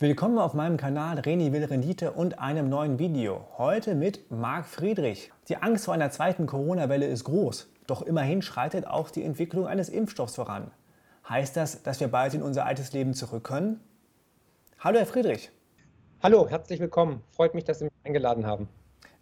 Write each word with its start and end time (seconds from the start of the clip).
Willkommen 0.00 0.38
auf 0.38 0.54
meinem 0.54 0.76
Kanal 0.76 1.18
Reni 1.18 1.52
will 1.52 1.64
Rendite 1.64 2.12
und 2.12 2.38
einem 2.38 2.68
neuen 2.68 3.00
Video. 3.00 3.48
Heute 3.58 3.96
mit 3.96 4.30
Marc 4.30 4.66
Friedrich. 4.66 5.32
Die 5.48 5.56
Angst 5.56 5.86
vor 5.86 5.94
einer 5.94 6.12
zweiten 6.12 6.46
Corona-Welle 6.46 7.08
ist 7.08 7.24
groß, 7.24 7.68
doch 7.88 8.02
immerhin 8.02 8.40
schreitet 8.40 8.86
auch 8.86 9.10
die 9.10 9.24
Entwicklung 9.24 9.66
eines 9.66 9.88
Impfstoffs 9.88 10.36
voran. 10.36 10.70
Heißt 11.28 11.56
das, 11.56 11.82
dass 11.82 11.98
wir 11.98 12.06
bald 12.06 12.34
in 12.34 12.42
unser 12.42 12.64
altes 12.64 12.92
Leben 12.92 13.12
zurück 13.12 13.42
können? 13.42 13.80
Hallo 14.78 15.00
Herr 15.00 15.06
Friedrich. 15.06 15.50
Hallo, 16.22 16.48
herzlich 16.48 16.78
willkommen. 16.78 17.24
Freut 17.32 17.56
mich, 17.56 17.64
dass 17.64 17.80
Sie 17.80 17.86
mich 17.86 17.92
eingeladen 18.04 18.46
haben. 18.46 18.68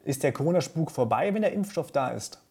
Ist 0.04 0.24
der 0.24 0.32
Corona-Spuk 0.32 0.90
vorbei, 0.90 1.32
wenn 1.32 1.40
der 1.40 1.54
Impfstoff 1.54 1.90
da 1.90 2.10
ist? 2.10 2.45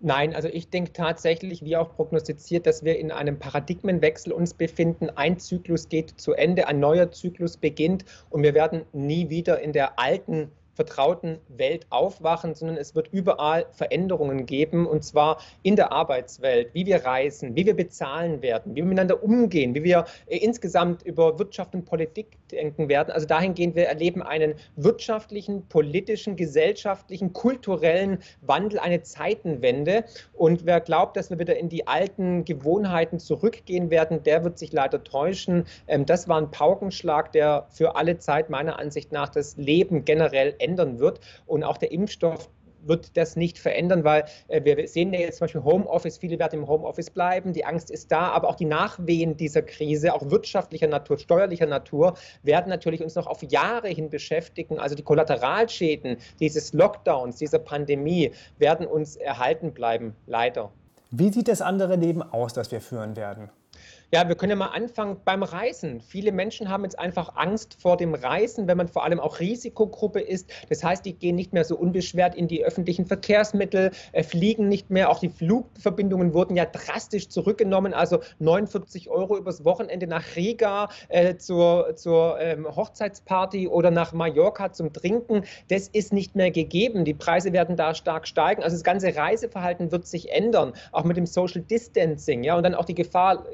Nein, 0.00 0.32
also 0.32 0.46
ich 0.46 0.70
denke 0.70 0.92
tatsächlich, 0.92 1.64
wie 1.64 1.76
auch 1.76 1.90
prognostiziert, 1.96 2.66
dass 2.66 2.84
wir 2.84 2.98
in 2.98 3.10
einem 3.10 3.38
Paradigmenwechsel 3.38 4.32
uns 4.32 4.54
befinden. 4.54 5.10
Ein 5.10 5.40
Zyklus 5.40 5.88
geht 5.88 6.20
zu 6.20 6.34
Ende, 6.34 6.68
ein 6.68 6.78
neuer 6.78 7.10
Zyklus 7.10 7.56
beginnt 7.56 8.04
und 8.30 8.44
wir 8.44 8.54
werden 8.54 8.82
nie 8.92 9.28
wieder 9.28 9.60
in 9.60 9.72
der 9.72 9.98
alten 9.98 10.52
vertrauten 10.78 11.40
Welt 11.48 11.88
aufwachen, 11.90 12.54
sondern 12.54 12.76
es 12.76 12.94
wird 12.94 13.08
überall 13.08 13.66
Veränderungen 13.72 14.46
geben, 14.46 14.86
und 14.86 15.02
zwar 15.02 15.40
in 15.64 15.74
der 15.74 15.90
Arbeitswelt, 15.90 16.72
wie 16.72 16.86
wir 16.86 17.04
reisen, 17.04 17.56
wie 17.56 17.66
wir 17.66 17.74
bezahlen 17.74 18.42
werden, 18.42 18.76
wie 18.76 18.76
wir 18.76 18.84
miteinander 18.84 19.20
umgehen, 19.20 19.74
wie 19.74 19.82
wir 19.82 20.04
äh, 20.28 20.36
insgesamt 20.36 21.02
über 21.02 21.36
Wirtschaft 21.36 21.74
und 21.74 21.84
Politik 21.84 22.38
denken 22.52 22.88
werden. 22.88 23.10
Also 23.10 23.26
dahingehend, 23.26 23.76
wir 23.76 23.86
erleben 23.86 24.22
einen 24.22 24.54
wirtschaftlichen, 24.76 25.66
politischen, 25.68 26.36
gesellschaftlichen, 26.36 27.32
kulturellen 27.32 28.18
Wandel, 28.40 28.78
eine 28.78 29.02
Zeitenwende. 29.02 30.04
Und 30.32 30.66
wer 30.66 30.80
glaubt, 30.80 31.16
dass 31.16 31.30
wir 31.30 31.38
wieder 31.38 31.56
in 31.56 31.68
die 31.68 31.86
alten 31.86 32.44
Gewohnheiten 32.44 33.18
zurückgehen 33.18 33.90
werden, 33.90 34.22
der 34.22 34.44
wird 34.44 34.58
sich 34.58 34.72
leider 34.72 35.02
täuschen. 35.04 35.64
Ähm, 35.86 36.06
das 36.06 36.28
war 36.28 36.40
ein 36.40 36.50
Paukenschlag, 36.50 37.32
der 37.32 37.66
für 37.70 37.96
alle 37.96 38.18
Zeit 38.18 38.50
meiner 38.50 38.78
Ansicht 38.78 39.12
nach 39.12 39.28
das 39.28 39.56
Leben 39.56 40.04
generell 40.04 40.54
ändern 40.58 40.98
wird. 40.98 41.20
Und 41.46 41.64
auch 41.64 41.78
der 41.78 41.92
Impfstoff 41.92 42.48
wird 42.82 43.16
das 43.16 43.36
nicht 43.36 43.58
verändern, 43.58 44.04
weil 44.04 44.24
äh, 44.48 44.64
wir 44.64 44.88
sehen 44.88 45.12
ja 45.12 45.20
jetzt 45.20 45.38
zum 45.38 45.44
Beispiel 45.44 45.64
Homeoffice, 45.64 46.18
viele 46.18 46.38
werden 46.38 46.60
im 46.60 46.68
Homeoffice 46.68 47.10
bleiben, 47.10 47.52
die 47.52 47.64
Angst 47.64 47.90
ist 47.90 48.10
da, 48.12 48.30
aber 48.30 48.48
auch 48.48 48.56
die 48.56 48.64
Nachwehen 48.64 49.36
dieser 49.36 49.62
Krise, 49.62 50.14
auch 50.14 50.30
wirtschaftlicher 50.30 50.86
Natur, 50.86 51.18
steuerlicher 51.18 51.66
Natur, 51.66 52.14
werden 52.42 52.68
natürlich 52.68 53.02
uns 53.02 53.14
noch 53.14 53.26
auf 53.26 53.42
Jahre 53.42 53.88
hin 53.88 54.10
beschäftigen. 54.10 54.78
Also 54.78 54.94
die 54.94 55.02
Kollateralschäden 55.02 56.18
dieses 56.40 56.72
Lockdowns, 56.72 57.36
dieser 57.36 57.58
Pandemie 57.58 58.32
werden 58.58 58.86
uns 58.86 59.16
erhalten 59.16 59.72
bleiben, 59.72 60.14
leider. 60.26 60.70
Wie 61.10 61.32
sieht 61.32 61.48
das 61.48 61.62
andere 61.62 61.96
Leben 61.96 62.22
aus, 62.22 62.52
das 62.52 62.70
wir 62.70 62.80
führen 62.80 63.16
werden? 63.16 63.50
Ja, 64.10 64.26
wir 64.26 64.36
können 64.36 64.48
ja 64.48 64.56
mal 64.56 64.68
anfangen 64.68 65.18
beim 65.26 65.42
Reisen. 65.42 66.00
Viele 66.00 66.32
Menschen 66.32 66.70
haben 66.70 66.82
jetzt 66.82 66.98
einfach 66.98 67.36
Angst 67.36 67.76
vor 67.78 67.98
dem 67.98 68.14
Reisen, 68.14 68.66
wenn 68.66 68.78
man 68.78 68.88
vor 68.88 69.04
allem 69.04 69.20
auch 69.20 69.38
Risikogruppe 69.38 70.20
ist. 70.20 70.50
Das 70.70 70.82
heißt, 70.82 71.04
die 71.04 71.12
gehen 71.12 71.36
nicht 71.36 71.52
mehr 71.52 71.66
so 71.66 71.76
unbeschwert 71.76 72.34
in 72.34 72.48
die 72.48 72.64
öffentlichen 72.64 73.04
Verkehrsmittel, 73.04 73.90
äh, 74.12 74.22
fliegen 74.22 74.66
nicht 74.66 74.88
mehr. 74.88 75.10
Auch 75.10 75.18
die 75.18 75.28
Flugverbindungen 75.28 76.32
wurden 76.32 76.56
ja 76.56 76.64
drastisch 76.64 77.28
zurückgenommen. 77.28 77.92
Also 77.92 78.20
49 78.38 79.10
Euro 79.10 79.36
übers 79.36 79.66
Wochenende 79.66 80.06
nach 80.06 80.36
Riga 80.36 80.88
äh, 81.10 81.36
zur, 81.36 81.94
zur 81.94 82.40
ähm, 82.40 82.66
Hochzeitsparty 82.66 83.68
oder 83.68 83.90
nach 83.90 84.14
Mallorca 84.14 84.72
zum 84.72 84.90
Trinken. 84.90 85.42
Das 85.68 85.86
ist 85.86 86.14
nicht 86.14 86.34
mehr 86.34 86.50
gegeben. 86.50 87.04
Die 87.04 87.12
Preise 87.12 87.52
werden 87.52 87.76
da 87.76 87.94
stark 87.94 88.26
steigen. 88.26 88.62
Also 88.62 88.74
das 88.74 88.84
ganze 88.84 89.14
Reiseverhalten 89.14 89.92
wird 89.92 90.06
sich 90.06 90.32
ändern, 90.32 90.72
auch 90.92 91.04
mit 91.04 91.18
dem 91.18 91.26
Social 91.26 91.60
Distancing. 91.60 92.42
Ja, 92.42 92.56
und 92.56 92.62
dann 92.62 92.74
auch 92.74 92.86
die 92.86 92.94
Gefahr, 92.94 93.44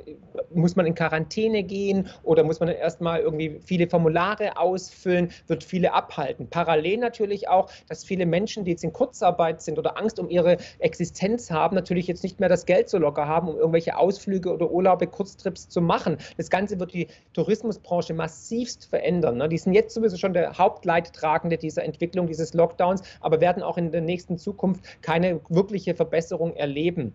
muss 0.54 0.76
man 0.76 0.86
in 0.86 0.94
Quarantäne 0.94 1.62
gehen 1.62 2.08
oder 2.22 2.44
muss 2.44 2.60
man 2.60 2.68
dann 2.68 2.76
erstmal 2.76 3.20
irgendwie 3.20 3.60
viele 3.64 3.88
Formulare 3.88 4.56
ausfüllen, 4.56 5.30
wird 5.46 5.64
viele 5.64 5.92
abhalten. 5.92 6.48
Parallel 6.48 6.98
natürlich 6.98 7.48
auch, 7.48 7.70
dass 7.88 8.04
viele 8.04 8.26
Menschen, 8.26 8.64
die 8.64 8.72
jetzt 8.72 8.84
in 8.84 8.92
Kurzarbeit 8.92 9.62
sind 9.62 9.78
oder 9.78 9.98
Angst 9.98 10.18
um 10.18 10.28
ihre 10.28 10.58
Existenz 10.78 11.50
haben, 11.50 11.74
natürlich 11.74 12.06
jetzt 12.06 12.22
nicht 12.22 12.40
mehr 12.40 12.48
das 12.48 12.66
Geld 12.66 12.88
so 12.88 12.98
locker 12.98 13.26
haben, 13.26 13.48
um 13.48 13.56
irgendwelche 13.56 13.96
Ausflüge 13.96 14.52
oder 14.52 14.70
Urlaube, 14.70 15.06
Kurztrips 15.06 15.68
zu 15.68 15.80
machen. 15.80 16.18
Das 16.36 16.50
Ganze 16.50 16.78
wird 16.78 16.92
die 16.92 17.08
Tourismusbranche 17.32 18.14
massivst 18.14 18.86
verändern. 18.86 19.38
Ne? 19.38 19.48
Die 19.48 19.58
sind 19.58 19.72
jetzt 19.72 19.94
sowieso 19.94 20.16
schon 20.16 20.32
der 20.32 20.56
Hauptleidtragende 20.58 21.58
dieser 21.58 21.84
Entwicklung, 21.84 22.26
dieses 22.26 22.54
Lockdowns, 22.54 23.02
aber 23.20 23.40
werden 23.40 23.62
auch 23.62 23.76
in 23.76 23.90
der 23.92 24.00
nächsten 24.00 24.38
Zukunft 24.38 25.02
keine 25.02 25.40
wirkliche 25.48 25.94
Verbesserung 25.94 26.54
erleben. 26.54 27.12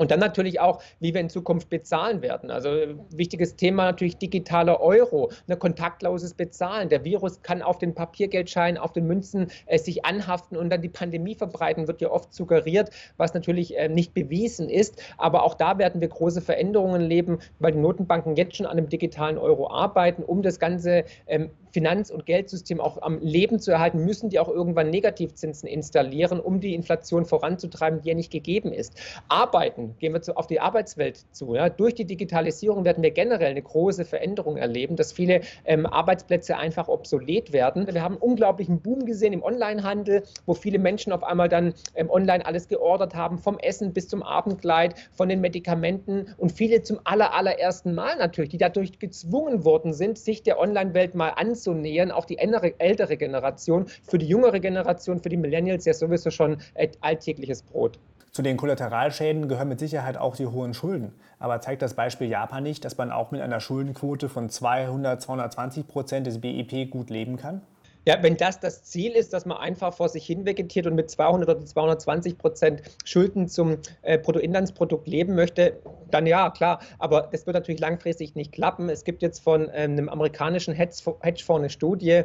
Und 0.00 0.10
dann 0.10 0.18
natürlich 0.18 0.60
auch, 0.60 0.82
wie 0.98 1.12
wir 1.12 1.20
in 1.20 1.28
Zukunft 1.28 1.68
bezahlen 1.68 2.22
werden. 2.22 2.50
Also 2.50 2.70
wichtiges 3.14 3.56
Thema 3.56 3.84
natürlich 3.84 4.16
digitaler 4.16 4.80
Euro, 4.80 5.30
ne, 5.46 5.58
kontaktloses 5.58 6.32
Bezahlen. 6.32 6.88
Der 6.88 7.04
Virus 7.04 7.42
kann 7.42 7.60
auf 7.60 7.76
den 7.76 7.94
Papiergeldscheinen, 7.94 8.80
auf 8.80 8.94
den 8.94 9.06
Münzen 9.06 9.50
äh, 9.66 9.78
sich 9.78 10.06
anhaften 10.06 10.56
und 10.56 10.70
dann 10.70 10.80
die 10.80 10.88
Pandemie 10.88 11.34
verbreiten, 11.34 11.86
wird 11.86 12.00
ja 12.00 12.10
oft 12.10 12.32
suggeriert, 12.32 12.88
was 13.18 13.34
natürlich 13.34 13.76
äh, 13.76 13.90
nicht 13.90 14.14
bewiesen 14.14 14.70
ist. 14.70 15.02
Aber 15.18 15.42
auch 15.42 15.52
da 15.52 15.76
werden 15.76 16.00
wir 16.00 16.08
große 16.08 16.40
Veränderungen 16.40 17.02
leben, 17.02 17.38
weil 17.58 17.72
die 17.72 17.78
Notenbanken 17.78 18.36
jetzt 18.36 18.56
schon 18.56 18.64
an 18.64 18.78
einem 18.78 18.88
digitalen 18.88 19.36
Euro 19.36 19.70
arbeiten, 19.70 20.22
um 20.22 20.40
das 20.40 20.58
ganze 20.58 21.04
ähm, 21.26 21.50
Finanz- 21.72 22.10
und 22.10 22.26
Geldsystem 22.26 22.80
auch 22.80 23.00
am 23.02 23.18
Leben 23.20 23.60
zu 23.60 23.70
erhalten, 23.70 24.04
müssen 24.04 24.30
die 24.30 24.38
auch 24.38 24.48
irgendwann 24.48 24.90
Negativzinsen 24.90 25.68
installieren, 25.68 26.40
um 26.40 26.60
die 26.60 26.74
Inflation 26.74 27.24
voranzutreiben, 27.24 28.00
die 28.02 28.08
ja 28.08 28.14
nicht 28.14 28.30
gegeben 28.32 28.72
ist. 28.72 28.94
Arbeiten, 29.28 29.96
gehen 29.98 30.12
wir 30.12 30.22
zu, 30.22 30.36
auf 30.36 30.46
die 30.46 30.60
Arbeitswelt 30.60 31.24
zu. 31.32 31.54
Ja. 31.54 31.68
Durch 31.68 31.94
die 31.94 32.04
Digitalisierung 32.04 32.84
werden 32.84 33.02
wir 33.02 33.10
generell 33.10 33.50
eine 33.50 33.62
große 33.62 34.04
Veränderung 34.04 34.56
erleben, 34.56 34.96
dass 34.96 35.12
viele 35.12 35.42
ähm, 35.64 35.86
Arbeitsplätze 35.86 36.56
einfach 36.56 36.88
obsolet 36.88 37.52
werden. 37.52 37.86
Wir 37.86 38.02
haben 38.02 38.14
einen 38.14 38.22
unglaublichen 38.22 38.80
Boom 38.80 39.06
gesehen 39.06 39.32
im 39.32 39.42
Onlinehandel, 39.42 40.24
wo 40.46 40.54
viele 40.54 40.78
Menschen 40.78 41.12
auf 41.12 41.22
einmal 41.22 41.48
dann 41.48 41.74
ähm, 41.94 42.10
online 42.10 42.44
alles 42.44 42.68
geordert 42.68 43.14
haben, 43.14 43.38
vom 43.38 43.58
Essen 43.58 43.92
bis 43.92 44.08
zum 44.08 44.22
Abendkleid, 44.22 44.94
von 45.12 45.28
den 45.28 45.40
Medikamenten 45.40 46.34
und 46.36 46.52
viele 46.52 46.82
zum 46.82 47.00
aller, 47.04 47.34
allerersten 47.34 47.94
Mal 47.94 48.16
natürlich, 48.16 48.50
die 48.50 48.58
dadurch 48.58 48.98
gezwungen 48.98 49.64
worden 49.64 49.92
sind, 49.92 50.18
sich 50.18 50.42
der 50.42 50.58
Online-Welt 50.58 51.14
mal 51.14 51.30
anzusehen 51.30 51.59
anzunähern, 51.60 52.10
auch 52.10 52.24
die 52.24 52.38
ältere 52.38 53.16
Generation, 53.16 53.86
für 54.02 54.18
die 54.18 54.26
jüngere 54.26 54.60
Generation, 54.60 55.20
für 55.20 55.28
die 55.28 55.36
Millennials 55.36 55.84
ja 55.84 55.92
sowieso 55.92 56.30
schon 56.30 56.58
alltägliches 57.00 57.62
Brot. 57.62 57.98
Zu 58.32 58.42
den 58.42 58.56
Kollateralschäden 58.56 59.48
gehören 59.48 59.68
mit 59.68 59.80
Sicherheit 59.80 60.16
auch 60.16 60.36
die 60.36 60.46
hohen 60.46 60.72
Schulden. 60.72 61.12
Aber 61.40 61.60
zeigt 61.60 61.82
das 61.82 61.94
Beispiel 61.94 62.28
Japan 62.28 62.62
nicht, 62.62 62.84
dass 62.84 62.96
man 62.96 63.10
auch 63.10 63.32
mit 63.32 63.40
einer 63.40 63.60
Schuldenquote 63.60 64.28
von 64.28 64.48
200, 64.48 65.20
220 65.20 65.88
Prozent 65.88 66.26
des 66.26 66.40
BIP 66.40 66.90
gut 66.90 67.10
leben 67.10 67.36
kann? 67.36 67.60
Ja, 68.06 68.22
wenn 68.22 68.36
das 68.36 68.60
das 68.60 68.82
Ziel 68.84 69.12
ist, 69.12 69.32
dass 69.32 69.44
man 69.44 69.58
einfach 69.58 69.92
vor 69.92 70.08
sich 70.08 70.24
hin 70.24 70.46
vegetiert 70.46 70.86
und 70.86 70.94
mit 70.94 71.10
200 71.10 71.48
oder 71.48 71.64
220 71.64 72.38
Prozent 72.38 72.82
Schulden 73.04 73.46
zum 73.46 73.76
äh, 74.02 74.18
Bruttoinlandsprodukt 74.18 75.06
leben 75.06 75.34
möchte, 75.34 75.78
dann 76.10 76.26
ja, 76.26 76.50
klar. 76.50 76.80
Aber 76.98 77.28
das 77.30 77.46
wird 77.46 77.54
natürlich 77.54 77.80
langfristig 77.80 78.34
nicht 78.34 78.52
klappen. 78.52 78.88
Es 78.88 79.04
gibt 79.04 79.20
jetzt 79.22 79.40
von 79.40 79.70
ähm, 79.74 79.92
einem 79.92 80.08
amerikanischen 80.08 80.72
Hedgefonds 80.72 81.50
eine 81.50 81.68
Studie, 81.68 82.22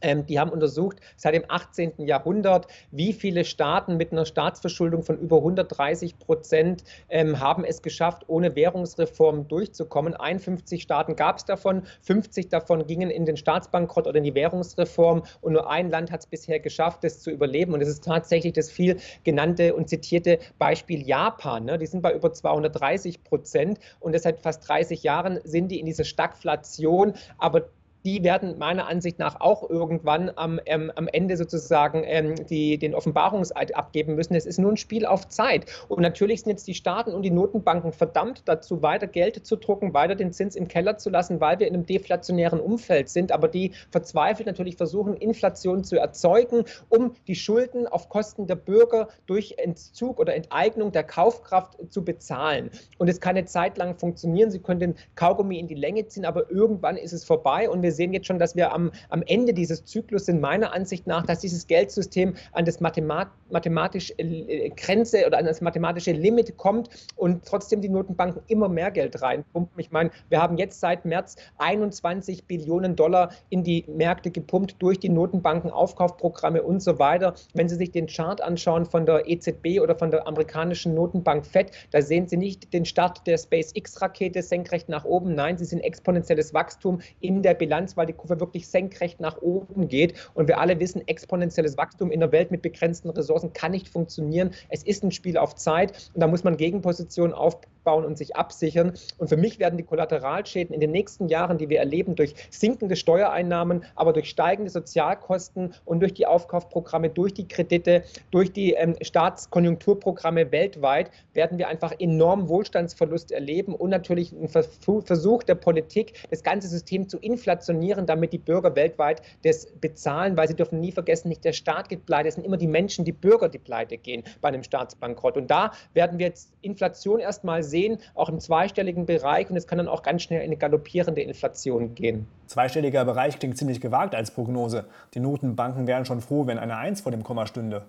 ähm, 0.00 0.26
die 0.26 0.38
haben 0.38 0.50
untersucht 0.50 0.98
seit 1.16 1.34
dem 1.34 1.44
18. 1.48 1.92
Jahrhundert, 1.98 2.66
wie 2.90 3.12
viele 3.12 3.44
Staaten 3.44 3.96
mit 3.96 4.12
einer 4.12 4.24
Staatsverschuldung 4.24 5.02
von 5.02 5.18
über 5.18 5.36
130 5.38 6.18
Prozent 6.18 6.84
ähm, 7.08 7.40
haben 7.40 7.64
es 7.64 7.82
geschafft, 7.82 8.24
ohne 8.28 8.54
Währungsreform 8.54 9.48
durchzukommen. 9.48 10.14
51 10.14 10.82
Staaten 10.82 11.16
gab 11.16 11.38
es 11.38 11.44
davon, 11.44 11.82
50 12.02 12.48
davon 12.48 12.86
gingen 12.86 13.10
in 13.10 13.26
den 13.26 13.36
Staatsbankrott 13.36 14.06
oder 14.06 14.18
in 14.18 14.24
die 14.24 14.34
Währungsreform 14.34 15.22
und 15.40 15.52
nur 15.52 15.70
ein 15.70 15.90
Land 15.90 16.10
hat 16.10 16.20
es 16.20 16.26
bisher 16.26 16.60
geschafft, 16.60 17.04
das 17.04 17.20
zu 17.20 17.30
überleben. 17.30 17.74
Und 17.74 17.80
es 17.80 17.88
ist 17.88 18.04
tatsächlich 18.04 18.52
das 18.52 18.70
viel 18.70 18.98
genannte 19.24 19.74
und 19.74 19.88
zitierte 19.88 20.38
Beispiel 20.58 21.06
Japan. 21.06 21.64
Ne? 21.64 21.78
Die 21.78 21.86
sind 21.86 22.02
bei 22.02 22.14
über 22.14 22.32
230 22.32 23.24
Prozent 23.24 23.78
und 24.00 24.18
seit 24.20 24.40
fast 24.40 24.68
30 24.68 25.02
Jahren 25.02 25.40
sind 25.44 25.68
die 25.68 25.80
in 25.80 25.86
dieser 25.86 26.04
Stagflation. 26.04 27.14
Aber 27.38 27.68
die 28.04 28.24
werden 28.24 28.58
meiner 28.58 28.86
Ansicht 28.86 29.18
nach 29.18 29.40
auch 29.40 29.68
irgendwann 29.68 30.30
am, 30.36 30.60
ähm, 30.66 30.90
am 30.94 31.08
Ende 31.08 31.36
sozusagen 31.36 32.02
ähm, 32.04 32.34
die, 32.46 32.78
den 32.78 32.94
Offenbarungseid 32.94 33.76
abgeben 33.76 34.14
müssen. 34.14 34.34
Es 34.34 34.46
ist 34.46 34.58
nur 34.58 34.72
ein 34.72 34.76
Spiel 34.76 35.06
auf 35.06 35.28
Zeit. 35.28 35.66
Und 35.88 36.00
natürlich 36.00 36.40
sind 36.42 36.50
jetzt 36.50 36.66
die 36.66 36.74
Staaten 36.74 37.12
und 37.12 37.22
die 37.22 37.30
Notenbanken 37.30 37.92
verdammt 37.92 38.42
dazu, 38.46 38.82
weiter 38.82 39.06
Geld 39.06 39.46
zu 39.46 39.56
drucken, 39.56 39.94
weiter 39.94 40.14
den 40.14 40.32
Zins 40.32 40.56
im 40.56 40.68
Keller 40.68 40.96
zu 40.98 41.10
lassen, 41.10 41.40
weil 41.40 41.58
wir 41.58 41.68
in 41.68 41.74
einem 41.74 41.86
deflationären 41.86 42.60
Umfeld 42.60 43.08
sind. 43.08 43.32
Aber 43.32 43.48
die 43.48 43.72
verzweifelt 43.90 44.46
natürlich 44.46 44.76
versuchen, 44.76 45.14
Inflation 45.16 45.84
zu 45.84 45.98
erzeugen, 45.98 46.64
um 46.88 47.14
die 47.26 47.34
Schulden 47.34 47.86
auf 47.86 48.08
Kosten 48.08 48.46
der 48.46 48.56
Bürger 48.56 49.08
durch 49.26 49.54
Entzug 49.58 50.18
oder 50.18 50.34
Enteignung 50.34 50.92
der 50.92 51.04
Kaufkraft 51.04 51.76
zu 51.90 52.04
bezahlen. 52.04 52.70
Und 52.98 53.08
es 53.08 53.20
kann 53.20 53.36
eine 53.36 53.46
Zeit 53.46 53.78
lang 53.78 53.98
funktionieren. 53.98 54.50
Sie 54.50 54.58
können 54.60 54.80
den 54.80 54.94
Kaugummi 55.14 55.58
in 55.58 55.66
die 55.66 55.74
Länge 55.74 56.06
ziehen, 56.06 56.24
aber 56.24 56.50
irgendwann 56.50 56.96
ist 56.96 57.12
es 57.12 57.24
vorbei 57.24 57.68
und 57.68 57.82
wir 57.82 57.89
wir 57.90 57.94
sehen 57.94 58.12
jetzt 58.12 58.28
schon, 58.28 58.38
dass 58.38 58.54
wir 58.54 58.72
am, 58.72 58.92
am 59.08 59.22
Ende 59.26 59.52
dieses 59.52 59.84
Zyklus 59.84 60.26
sind, 60.26 60.40
meiner 60.40 60.72
Ansicht 60.72 61.08
nach, 61.08 61.26
dass 61.26 61.40
dieses 61.40 61.66
Geldsystem 61.66 62.34
an 62.52 62.64
das 62.64 62.78
Mathemat 62.78 63.28
mathematische 63.50 64.16
äh, 64.16 64.70
Grenze 64.70 65.26
oder 65.26 65.38
an 65.38 65.44
das 65.44 65.60
mathematische 65.60 66.12
Limit 66.12 66.56
kommt 66.56 66.88
und 67.16 67.44
trotzdem 67.44 67.80
die 67.80 67.88
Notenbanken 67.88 68.42
immer 68.46 68.68
mehr 68.68 68.92
Geld 68.92 69.20
reinpumpen. 69.20 69.80
Ich 69.80 69.90
meine, 69.90 70.10
wir 70.28 70.40
haben 70.40 70.56
jetzt 70.56 70.78
seit 70.78 71.04
März 71.04 71.34
21 71.58 72.44
Billionen 72.44 72.94
Dollar 72.94 73.32
in 73.48 73.64
die 73.64 73.84
Märkte 73.88 74.30
gepumpt 74.30 74.76
durch 74.78 75.00
die 75.00 75.08
Notenbanken, 75.08 75.72
Aufkaufprogramme 75.72 76.62
und 76.62 76.80
so 76.80 77.00
weiter. 77.00 77.34
Wenn 77.54 77.68
Sie 77.68 77.74
sich 77.74 77.90
den 77.90 78.06
Chart 78.06 78.40
anschauen 78.40 78.86
von 78.86 79.04
der 79.04 79.28
EZB 79.28 79.80
oder 79.82 79.96
von 79.96 80.12
der 80.12 80.28
amerikanischen 80.28 80.94
Notenbank 80.94 81.44
FED, 81.44 81.72
da 81.90 82.02
sehen 82.02 82.28
Sie 82.28 82.36
nicht 82.36 82.72
den 82.72 82.84
Start 82.84 83.26
der 83.26 83.36
SpaceX-Rakete 83.36 84.42
senkrecht 84.42 84.88
nach 84.88 85.04
oben. 85.04 85.34
Nein, 85.34 85.58
Sie 85.58 85.64
sehen 85.64 85.80
exponentielles 85.80 86.54
Wachstum 86.54 87.00
in 87.20 87.42
der 87.42 87.54
Bilanz, 87.54 87.79
weil 87.96 88.06
die 88.06 88.12
Kurve 88.12 88.40
wirklich 88.40 88.68
senkrecht 88.68 89.20
nach 89.20 89.40
oben 89.42 89.88
geht. 89.88 90.14
Und 90.34 90.48
wir 90.48 90.58
alle 90.58 90.78
wissen, 90.80 91.06
exponentielles 91.06 91.76
Wachstum 91.76 92.10
in 92.10 92.20
der 92.20 92.32
Welt 92.32 92.50
mit 92.50 92.62
begrenzten 92.62 93.10
Ressourcen 93.10 93.52
kann 93.52 93.72
nicht 93.72 93.88
funktionieren. 93.88 94.50
Es 94.68 94.82
ist 94.82 95.02
ein 95.04 95.12
Spiel 95.12 95.36
auf 95.36 95.54
Zeit 95.54 96.10
und 96.14 96.20
da 96.20 96.26
muss 96.26 96.44
man 96.44 96.56
Gegenpositionen 96.56 97.34
aufbauen 97.34 97.70
und 97.84 98.18
sich 98.18 98.36
absichern. 98.36 98.92
Und 99.18 99.28
für 99.28 99.36
mich 99.36 99.58
werden 99.58 99.76
die 99.76 99.82
Kollateralschäden 99.82 100.74
in 100.74 100.80
den 100.80 100.90
nächsten 100.90 101.28
Jahren, 101.28 101.58
die 101.58 101.68
wir 101.68 101.78
erleben, 101.78 102.14
durch 102.14 102.34
sinkende 102.50 102.96
Steuereinnahmen, 102.96 103.84
aber 103.94 104.12
durch 104.12 104.28
steigende 104.28 104.70
Sozialkosten 104.70 105.74
und 105.84 106.00
durch 106.00 106.14
die 106.14 106.26
Aufkaufprogramme, 106.26 107.08
durch 107.10 107.34
die 107.34 107.48
Kredite, 107.48 108.04
durch 108.30 108.52
die 108.52 108.74
ähm, 108.74 108.96
Staatskonjunkturprogramme 109.00 110.52
weltweit, 110.52 111.10
werden 111.34 111.58
wir 111.58 111.68
einfach 111.68 111.94
enormen 111.98 112.48
Wohlstandsverlust 112.48 113.32
erleben 113.32 113.74
und 113.74 113.90
natürlich 113.90 114.32
einen 114.32 114.48
Versuch 114.48 115.42
der 115.42 115.54
Politik, 115.54 116.26
das 116.30 116.42
ganze 116.42 116.68
System 116.68 117.08
zu 117.08 117.18
inflationieren, 117.18 118.06
damit 118.06 118.32
die 118.32 118.38
Bürger 118.38 118.76
weltweit 118.76 119.22
das 119.42 119.66
bezahlen, 119.80 120.36
weil 120.36 120.48
sie 120.48 120.54
dürfen 120.54 120.80
nie 120.80 120.92
vergessen, 120.92 121.28
nicht 121.28 121.44
der 121.44 121.52
Staat 121.52 121.88
geht 121.88 122.06
pleite, 122.06 122.28
es 122.28 122.34
sind 122.34 122.44
immer 122.44 122.56
die 122.56 122.66
Menschen, 122.66 123.04
die 123.04 123.12
Bürger, 123.12 123.48
die 123.48 123.58
pleite 123.58 123.96
gehen 123.96 124.22
bei 124.40 124.48
einem 124.48 124.62
Staatsbankrott. 124.62 125.36
Und 125.36 125.50
da 125.50 125.72
werden 125.94 126.18
wir 126.18 126.26
jetzt 126.26 126.52
Inflation 126.62 127.20
erstmal 127.20 127.62
sehen, 127.70 127.98
auch 128.14 128.28
im 128.28 128.38
zweistelligen 128.40 129.06
Bereich 129.06 129.48
und 129.48 129.56
es 129.56 129.66
kann 129.66 129.78
dann 129.78 129.88
auch 129.88 130.02
ganz 130.02 130.22
schnell 130.22 130.40
in 130.40 130.46
eine 130.46 130.56
galoppierende 130.56 131.22
Inflation 131.22 131.94
gehen. 131.94 132.26
Zweistelliger 132.46 133.04
Bereich 133.04 133.38
klingt 133.38 133.56
ziemlich 133.56 133.80
gewagt 133.80 134.14
als 134.14 134.32
Prognose. 134.32 134.84
Die 135.14 135.20
Notenbanken 135.20 135.86
wären 135.86 136.04
schon 136.04 136.20
froh, 136.20 136.46
wenn 136.46 136.58
eine 136.58 136.76
Eins 136.76 137.00
vor 137.00 137.12
dem 137.12 137.22
Komma 137.22 137.46
stünde. 137.46 137.86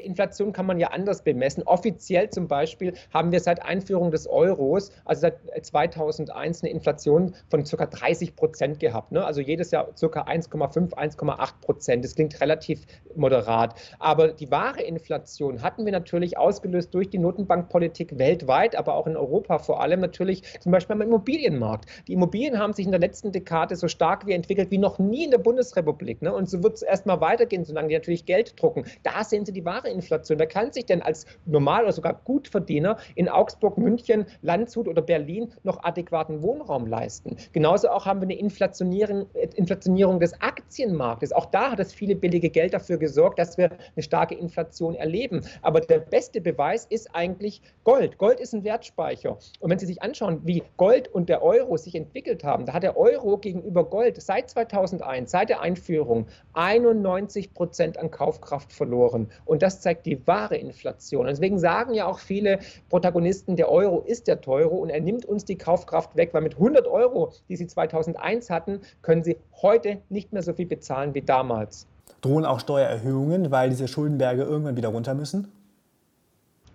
Inflation 0.00 0.52
kann 0.52 0.66
man 0.66 0.78
ja 0.78 0.88
anders 0.88 1.22
bemessen. 1.22 1.62
Offiziell 1.64 2.30
zum 2.30 2.48
Beispiel 2.48 2.94
haben 3.12 3.32
wir 3.32 3.40
seit 3.40 3.62
Einführung 3.62 4.10
des 4.10 4.26
Euros, 4.26 4.90
also 5.04 5.22
seit 5.22 5.66
2001, 5.66 6.62
eine 6.62 6.72
Inflation 6.72 7.34
von 7.50 7.64
ca. 7.64 7.86
30 7.86 8.36
Prozent 8.36 8.80
gehabt. 8.80 9.12
Ne? 9.12 9.24
Also 9.24 9.40
jedes 9.40 9.70
Jahr 9.70 9.86
ca. 9.86 10.22
1,5, 10.22 10.94
1,8 10.94 11.52
Prozent. 11.60 12.04
Das 12.04 12.14
klingt 12.14 12.40
relativ 12.40 12.86
moderat. 13.14 13.74
Aber 13.98 14.28
die 14.28 14.50
wahre 14.50 14.82
Inflation 14.82 15.62
hatten 15.62 15.84
wir 15.84 15.92
natürlich 15.92 16.38
ausgelöst 16.38 16.94
durch 16.94 17.10
die 17.10 17.18
Notenbankpolitik 17.18 18.18
weltweit, 18.18 18.76
aber 18.76 18.94
auch 18.94 19.06
in 19.06 19.16
Europa 19.16 19.58
vor 19.58 19.80
allem 19.80 20.00
natürlich 20.00 20.42
zum 20.60 20.72
Beispiel 20.72 20.94
am 20.94 21.02
Immobilienmarkt. 21.02 21.86
Die 22.06 22.12
Immobilien 22.12 22.58
haben 22.58 22.72
sich 22.72 22.86
in 22.86 22.92
der 22.92 23.00
letzten 23.00 23.32
Dekade 23.32 23.76
so 23.76 23.88
stark 23.88 24.26
wie 24.26 24.32
entwickelt 24.32 24.70
wie 24.70 24.78
noch 24.78 24.98
nie 24.98 25.24
in 25.24 25.30
der 25.30 25.38
Bundesrepublik. 25.38 26.22
Ne? 26.22 26.32
Und 26.32 26.48
so 26.48 26.62
wird 26.62 26.74
es 26.74 26.82
erstmal 26.82 27.20
weitergehen, 27.20 27.64
solange 27.64 27.88
die 27.88 27.94
natürlich 27.94 28.26
Geld 28.26 28.60
drucken. 28.60 28.84
Da 29.02 29.24
sehen 29.24 29.44
Sie 29.44 29.52
die 29.52 29.64
wahre 29.64 29.87
Inflation. 29.90 30.38
Wer 30.38 30.46
kann 30.46 30.72
sich 30.72 30.86
denn 30.86 31.02
als 31.02 31.26
Normal- 31.46 31.84
oder 31.84 31.92
sogar 31.92 32.20
Gutverdiener 32.24 32.98
in 33.14 33.28
Augsburg, 33.28 33.78
München, 33.78 34.26
Landshut 34.42 34.88
oder 34.88 35.02
Berlin 35.02 35.52
noch 35.62 35.82
adäquaten 35.82 36.42
Wohnraum 36.42 36.86
leisten? 36.86 37.36
Genauso 37.52 37.88
auch 37.88 38.06
haben 38.06 38.20
wir 38.20 38.26
eine 38.26 38.38
Inflationierung, 38.38 39.26
Inflationierung 39.54 40.20
des 40.20 40.40
Aktienmarktes. 40.40 41.32
Auch 41.32 41.46
da 41.46 41.72
hat 41.72 41.78
das 41.78 41.92
viele 41.92 42.14
billige 42.14 42.50
Geld 42.50 42.74
dafür 42.74 42.98
gesorgt, 42.98 43.38
dass 43.38 43.58
wir 43.58 43.70
eine 43.70 44.02
starke 44.02 44.34
Inflation 44.34 44.94
erleben. 44.94 45.42
Aber 45.62 45.80
der 45.80 45.98
beste 45.98 46.40
Beweis 46.40 46.86
ist 46.86 47.14
eigentlich 47.14 47.62
Gold. 47.84 48.18
Gold 48.18 48.40
ist 48.40 48.54
ein 48.54 48.64
Wertspeicher. 48.64 49.38
Und 49.60 49.70
wenn 49.70 49.78
Sie 49.78 49.86
sich 49.86 50.02
anschauen, 50.02 50.40
wie 50.44 50.62
Gold 50.76 51.08
und 51.08 51.28
der 51.28 51.42
Euro 51.42 51.76
sich 51.76 51.94
entwickelt 51.94 52.44
haben, 52.44 52.66
da 52.66 52.72
hat 52.74 52.82
der 52.82 52.96
Euro 52.96 53.38
gegenüber 53.38 53.84
Gold 53.84 54.20
seit 54.20 54.50
2001, 54.50 55.30
seit 55.30 55.48
der 55.48 55.60
Einführung, 55.60 56.26
91 56.54 57.54
Prozent 57.54 57.98
an 57.98 58.10
Kaufkraft 58.10 58.72
verloren. 58.72 59.30
Und 59.44 59.62
das 59.62 59.77
zeigt 59.80 60.06
die 60.06 60.26
wahre 60.26 60.56
Inflation. 60.56 61.26
deswegen 61.26 61.58
sagen 61.58 61.94
ja 61.94 62.06
auch 62.06 62.18
viele 62.18 62.58
Protagonisten, 62.88 63.56
der 63.56 63.70
Euro 63.70 64.00
ist 64.00 64.28
der 64.28 64.40
teure 64.40 64.74
und 64.74 64.90
er 64.90 65.00
nimmt 65.00 65.24
uns 65.24 65.44
die 65.44 65.56
Kaufkraft 65.56 66.16
weg, 66.16 66.30
weil 66.32 66.42
mit 66.42 66.54
100 66.54 66.86
Euro, 66.86 67.32
die 67.48 67.56
sie 67.56 67.66
2001 67.66 68.50
hatten, 68.50 68.80
können 69.02 69.22
sie 69.22 69.36
heute 69.62 69.98
nicht 70.08 70.32
mehr 70.32 70.42
so 70.42 70.52
viel 70.52 70.66
bezahlen 70.66 71.14
wie 71.14 71.22
damals. 71.22 71.86
Drohen 72.20 72.44
auch 72.44 72.60
Steuererhöhungen, 72.60 73.50
weil 73.50 73.70
diese 73.70 73.86
Schuldenberge 73.86 74.42
irgendwann 74.42 74.76
wieder 74.76 74.88
runter 74.88 75.14
müssen? 75.14 75.52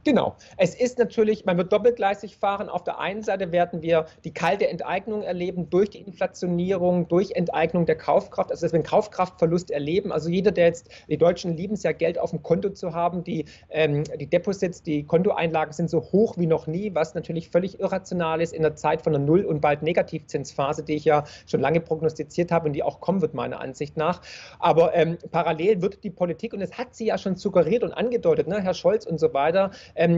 Genau. 0.04 0.36
Es 0.58 0.76
ist 0.76 1.00
natürlich, 1.00 1.46
man 1.46 1.58
wird 1.58 1.72
doppelgleisig 1.72 2.36
fahren. 2.36 2.68
Auf 2.68 2.84
der 2.84 3.00
einen 3.00 3.24
Seite 3.24 3.54
werden 3.54 3.82
wir 3.82 4.06
die 4.26 4.34
kalte 4.34 4.68
Enteignung 4.68 5.22
erleben 5.22 5.70
durch 5.70 5.92
die 5.92 6.02
Inflationierung, 6.02 7.08
durch 7.08 7.32
Enteignung 7.32 7.86
der 7.86 7.96
Kaufkraft, 7.96 8.52
also 8.52 8.66
dass 8.66 8.74
wir 8.74 8.80
einen 8.80 8.86
Kaufkraftverlust 8.86 9.72
erleben. 9.72 10.12
Also 10.12 10.30
jeder, 10.30 10.52
der 10.52 10.66
jetzt, 10.66 10.90
die 11.08 11.18
Deutschen 11.18 11.56
lieben 11.56 11.76
es 11.76 11.84
ja, 11.84 11.94
Geld 11.94 12.20
auf 12.20 12.32
dem 12.32 12.44
Konto 12.44 12.70
zu 12.70 12.94
haben. 12.94 13.24
Die, 13.24 13.46
ähm, 13.70 14.04
die 14.20 14.28
Deposits, 14.28 14.84
die 14.84 15.04
Kontoeinlagen 15.04 15.72
sind 15.74 15.90
so 15.90 16.02
hoch 16.02 16.38
wie 16.38 16.48
noch 16.48 16.68
nie, 16.68 16.94
was 16.94 17.16
natürlich 17.16 17.50
völlig 17.50 17.80
irrational 17.80 18.42
ist 18.42 18.54
in 18.54 18.62
der 18.62 18.76
Zeit 18.76 19.02
von 19.04 19.16
einer 19.16 19.24
Null- 19.24 19.46
und 19.46 19.62
bald 19.62 19.84
Negativzinsphase, 19.84 20.84
die 20.84 20.96
ich 20.96 21.06
ja 21.06 21.24
schon 21.46 21.62
lange 21.62 21.80
prognostiziert 21.80 22.52
habe 22.52 22.68
und 22.68 22.74
die 22.74 22.84
auch 22.84 23.00
kommen 23.00 23.22
wird, 23.22 23.34
meiner 23.34 23.62
Ansicht 23.62 23.96
nach. 23.96 24.22
Aber 24.60 24.94
ähm, 24.94 25.18
parallel 25.32 25.82
wird 25.82 26.04
die 26.04 26.10
Politik, 26.10 26.54
und 26.54 26.62
es 26.62 26.78
hat 26.78 26.94
sie 26.94 27.06
ja 27.06 27.18
schon 27.18 27.38
suggeriert 27.38 27.84
und 27.84 27.94
angedeutet, 27.94 28.48
ne, 28.48 28.62
Herr 28.62 28.74
Scholz 28.74 29.06
und 29.06 29.20
so 29.20 29.34
weiter, 29.34 29.72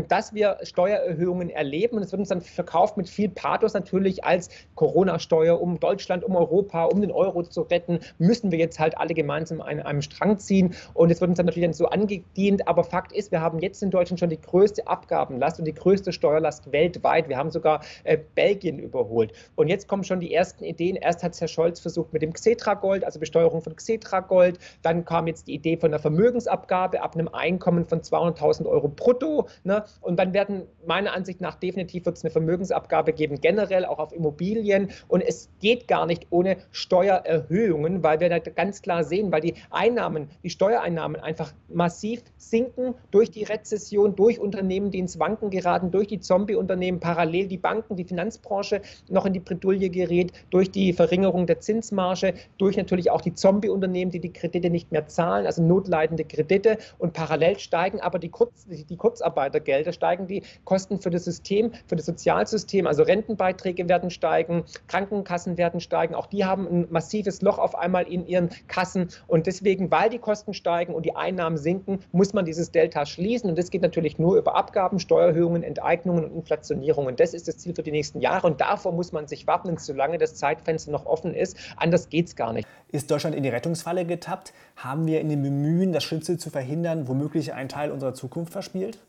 dass 0.07 0.33
wir 0.33 0.57
Steuererhöhungen 0.63 1.49
erleben. 1.49 1.97
Und 1.97 2.03
es 2.03 2.11
wird 2.11 2.19
uns 2.19 2.29
dann 2.29 2.41
verkauft 2.41 2.97
mit 2.97 3.09
viel 3.09 3.29
Pathos 3.29 3.73
natürlich 3.73 4.23
als 4.23 4.49
Corona-Steuer, 4.75 5.61
um 5.61 5.79
Deutschland, 5.79 6.23
um 6.23 6.35
Europa, 6.35 6.85
um 6.85 7.01
den 7.01 7.11
Euro 7.11 7.43
zu 7.43 7.61
retten, 7.61 7.99
müssen 8.17 8.51
wir 8.51 8.59
jetzt 8.59 8.79
halt 8.79 8.97
alle 8.97 9.13
gemeinsam 9.13 9.61
an 9.61 9.79
einem 9.79 10.01
Strang 10.01 10.37
ziehen. 10.37 10.75
Und 10.93 11.11
es 11.11 11.21
wird 11.21 11.29
uns 11.29 11.37
dann 11.37 11.45
natürlich 11.45 11.67
dann 11.67 11.73
so 11.73 11.87
angedient. 11.87 12.67
Aber 12.67 12.83
Fakt 12.83 13.11
ist, 13.11 13.31
wir 13.31 13.41
haben 13.41 13.59
jetzt 13.59 13.83
in 13.83 13.91
Deutschland 13.91 14.19
schon 14.19 14.29
die 14.29 14.39
größte 14.39 14.87
Abgabenlast 14.87 15.59
und 15.59 15.65
die 15.65 15.73
größte 15.73 16.11
Steuerlast 16.11 16.71
weltweit. 16.71 17.29
Wir 17.29 17.37
haben 17.37 17.51
sogar 17.51 17.81
äh, 18.03 18.17
Belgien 18.35 18.79
überholt. 18.79 19.33
Und 19.55 19.67
jetzt 19.67 19.87
kommen 19.87 20.03
schon 20.03 20.19
die 20.19 20.33
ersten 20.33 20.63
Ideen. 20.63 20.95
Erst 20.95 21.23
hat 21.23 21.33
es 21.33 21.41
Herr 21.41 21.47
Scholz 21.47 21.79
versucht 21.79 22.13
mit 22.13 22.21
dem 22.21 22.33
Xetra-Gold, 22.33 23.03
also 23.03 23.19
Besteuerung 23.19 23.61
von 23.61 23.75
Xetra-Gold. 23.75 24.59
Dann 24.81 25.05
kam 25.05 25.27
jetzt 25.27 25.47
die 25.47 25.55
Idee 25.55 25.77
von 25.77 25.91
der 25.91 25.99
Vermögensabgabe 25.99 27.01
ab 27.01 27.15
einem 27.15 27.27
Einkommen 27.27 27.85
von 27.85 28.01
200.000 28.01 28.65
Euro 28.65 28.87
brutto. 28.87 29.47
Ne? 29.65 29.83
Und 30.01 30.19
dann 30.19 30.33
werden 30.33 30.67
meiner 30.85 31.13
Ansicht 31.13 31.41
nach 31.41 31.55
definitiv 31.55 32.05
wird 32.05 32.17
es 32.17 32.23
eine 32.23 32.29
Vermögensabgabe 32.29 33.13
geben, 33.13 33.41
generell 33.41 33.83
auch 33.85 33.97
auf 33.97 34.13
Immobilien. 34.13 34.91
Und 35.07 35.21
es 35.21 35.49
geht 35.59 35.87
gar 35.87 36.05
nicht 36.05 36.27
ohne 36.29 36.57
Steuererhöhungen, 36.71 38.03
weil 38.03 38.19
wir 38.19 38.29
da 38.29 38.37
ganz 38.37 38.83
klar 38.83 39.03
sehen, 39.03 39.31
weil 39.31 39.41
die 39.41 39.55
Einnahmen, 39.71 40.29
die 40.43 40.51
Steuereinnahmen 40.51 41.19
einfach 41.19 41.51
massiv 41.67 42.21
sinken 42.37 42.93
durch 43.09 43.31
die 43.31 43.43
Rezession, 43.43 44.15
durch 44.15 44.39
Unternehmen, 44.39 44.91
die 44.91 44.99
ins 44.99 45.17
Wanken 45.17 45.49
geraten, 45.49 45.89
durch 45.89 46.07
die 46.07 46.19
Zombie-Unternehmen, 46.19 46.99
parallel 46.99 47.47
die 47.47 47.57
Banken, 47.57 47.95
die 47.95 48.03
Finanzbranche 48.03 48.83
noch 49.09 49.25
in 49.25 49.33
die 49.33 49.39
Bredouille 49.39 49.89
gerät, 49.89 50.31
durch 50.51 50.69
die 50.69 50.93
Verringerung 50.93 51.47
der 51.47 51.59
Zinsmarge, 51.59 52.35
durch 52.59 52.77
natürlich 52.77 53.09
auch 53.09 53.21
die 53.21 53.33
Zombie-Unternehmen, 53.33 54.11
die 54.11 54.19
die 54.19 54.31
Kredite 54.31 54.69
nicht 54.69 54.91
mehr 54.91 55.07
zahlen, 55.07 55.47
also 55.47 55.63
notleidende 55.63 56.23
Kredite. 56.23 56.77
Und 56.99 57.13
parallel 57.13 57.57
steigen 57.57 57.99
aber 57.99 58.19
die, 58.19 58.29
Kurz, 58.29 58.67
die 58.67 58.95
Kurzarbeit 58.95 59.54
Gelder 59.59 59.93
steigen 59.93 60.27
die 60.27 60.43
Kosten 60.63 60.99
für 60.99 61.09
das 61.09 61.25
System, 61.25 61.71
für 61.87 61.95
das 61.95 62.05
Sozialsystem, 62.05 62.87
also 62.87 63.03
Rentenbeiträge 63.03 63.87
werden 63.89 64.09
steigen, 64.09 64.63
Krankenkassen 64.87 65.57
werden 65.57 65.79
steigen. 65.79 66.15
Auch 66.15 66.27
die 66.27 66.45
haben 66.45 66.67
ein 66.67 66.87
massives 66.89 67.41
Loch 67.41 67.57
auf 67.57 67.75
einmal 67.75 68.07
in 68.07 68.25
ihren 68.27 68.49
Kassen. 68.67 69.09
Und 69.27 69.47
deswegen, 69.47 69.91
weil 69.91 70.09
die 70.09 70.19
Kosten 70.19 70.53
steigen 70.53 70.93
und 70.93 71.05
die 71.05 71.15
Einnahmen 71.15 71.57
sinken, 71.57 71.99
muss 72.11 72.33
man 72.33 72.45
dieses 72.45 72.71
Delta 72.71 73.05
schließen. 73.05 73.49
Und 73.49 73.57
das 73.57 73.71
geht 73.71 73.81
natürlich 73.81 74.19
nur 74.19 74.37
über 74.37 74.55
Abgaben, 74.55 74.99
Steuererhöhungen, 74.99 75.63
Enteignungen 75.63 76.25
und 76.25 76.35
Inflationierungen. 76.35 77.15
Das 77.15 77.33
ist 77.33 77.47
das 77.47 77.57
Ziel 77.57 77.75
für 77.75 77.83
die 77.83 77.91
nächsten 77.91 78.21
Jahre. 78.21 78.47
Und 78.47 78.61
davor 78.61 78.91
muss 78.91 79.11
man 79.11 79.27
sich 79.27 79.47
wappnen, 79.47 79.77
solange 79.77 80.17
das 80.17 80.35
Zeitfenster 80.35 80.91
noch 80.91 81.05
offen 81.05 81.33
ist. 81.33 81.57
Anders 81.77 82.09
geht 82.09 82.27
es 82.27 82.35
gar 82.35 82.53
nicht. 82.53 82.67
Ist 82.91 83.11
Deutschland 83.11 83.35
in 83.35 83.43
die 83.43 83.49
Rettungsfalle 83.49 84.05
getappt? 84.05 84.53
Haben 84.75 85.05
wir 85.07 85.19
in 85.21 85.29
dem 85.29 85.41
Bemühen, 85.41 85.91
das 85.91 86.03
Schlimmste 86.03 86.37
zu 86.37 86.49
verhindern, 86.49 87.07
womöglich 87.07 87.53
einen 87.53 87.69
Teil 87.69 87.91
unserer 87.91 88.13
Zukunft 88.13 88.53
verspielt? 88.53 88.99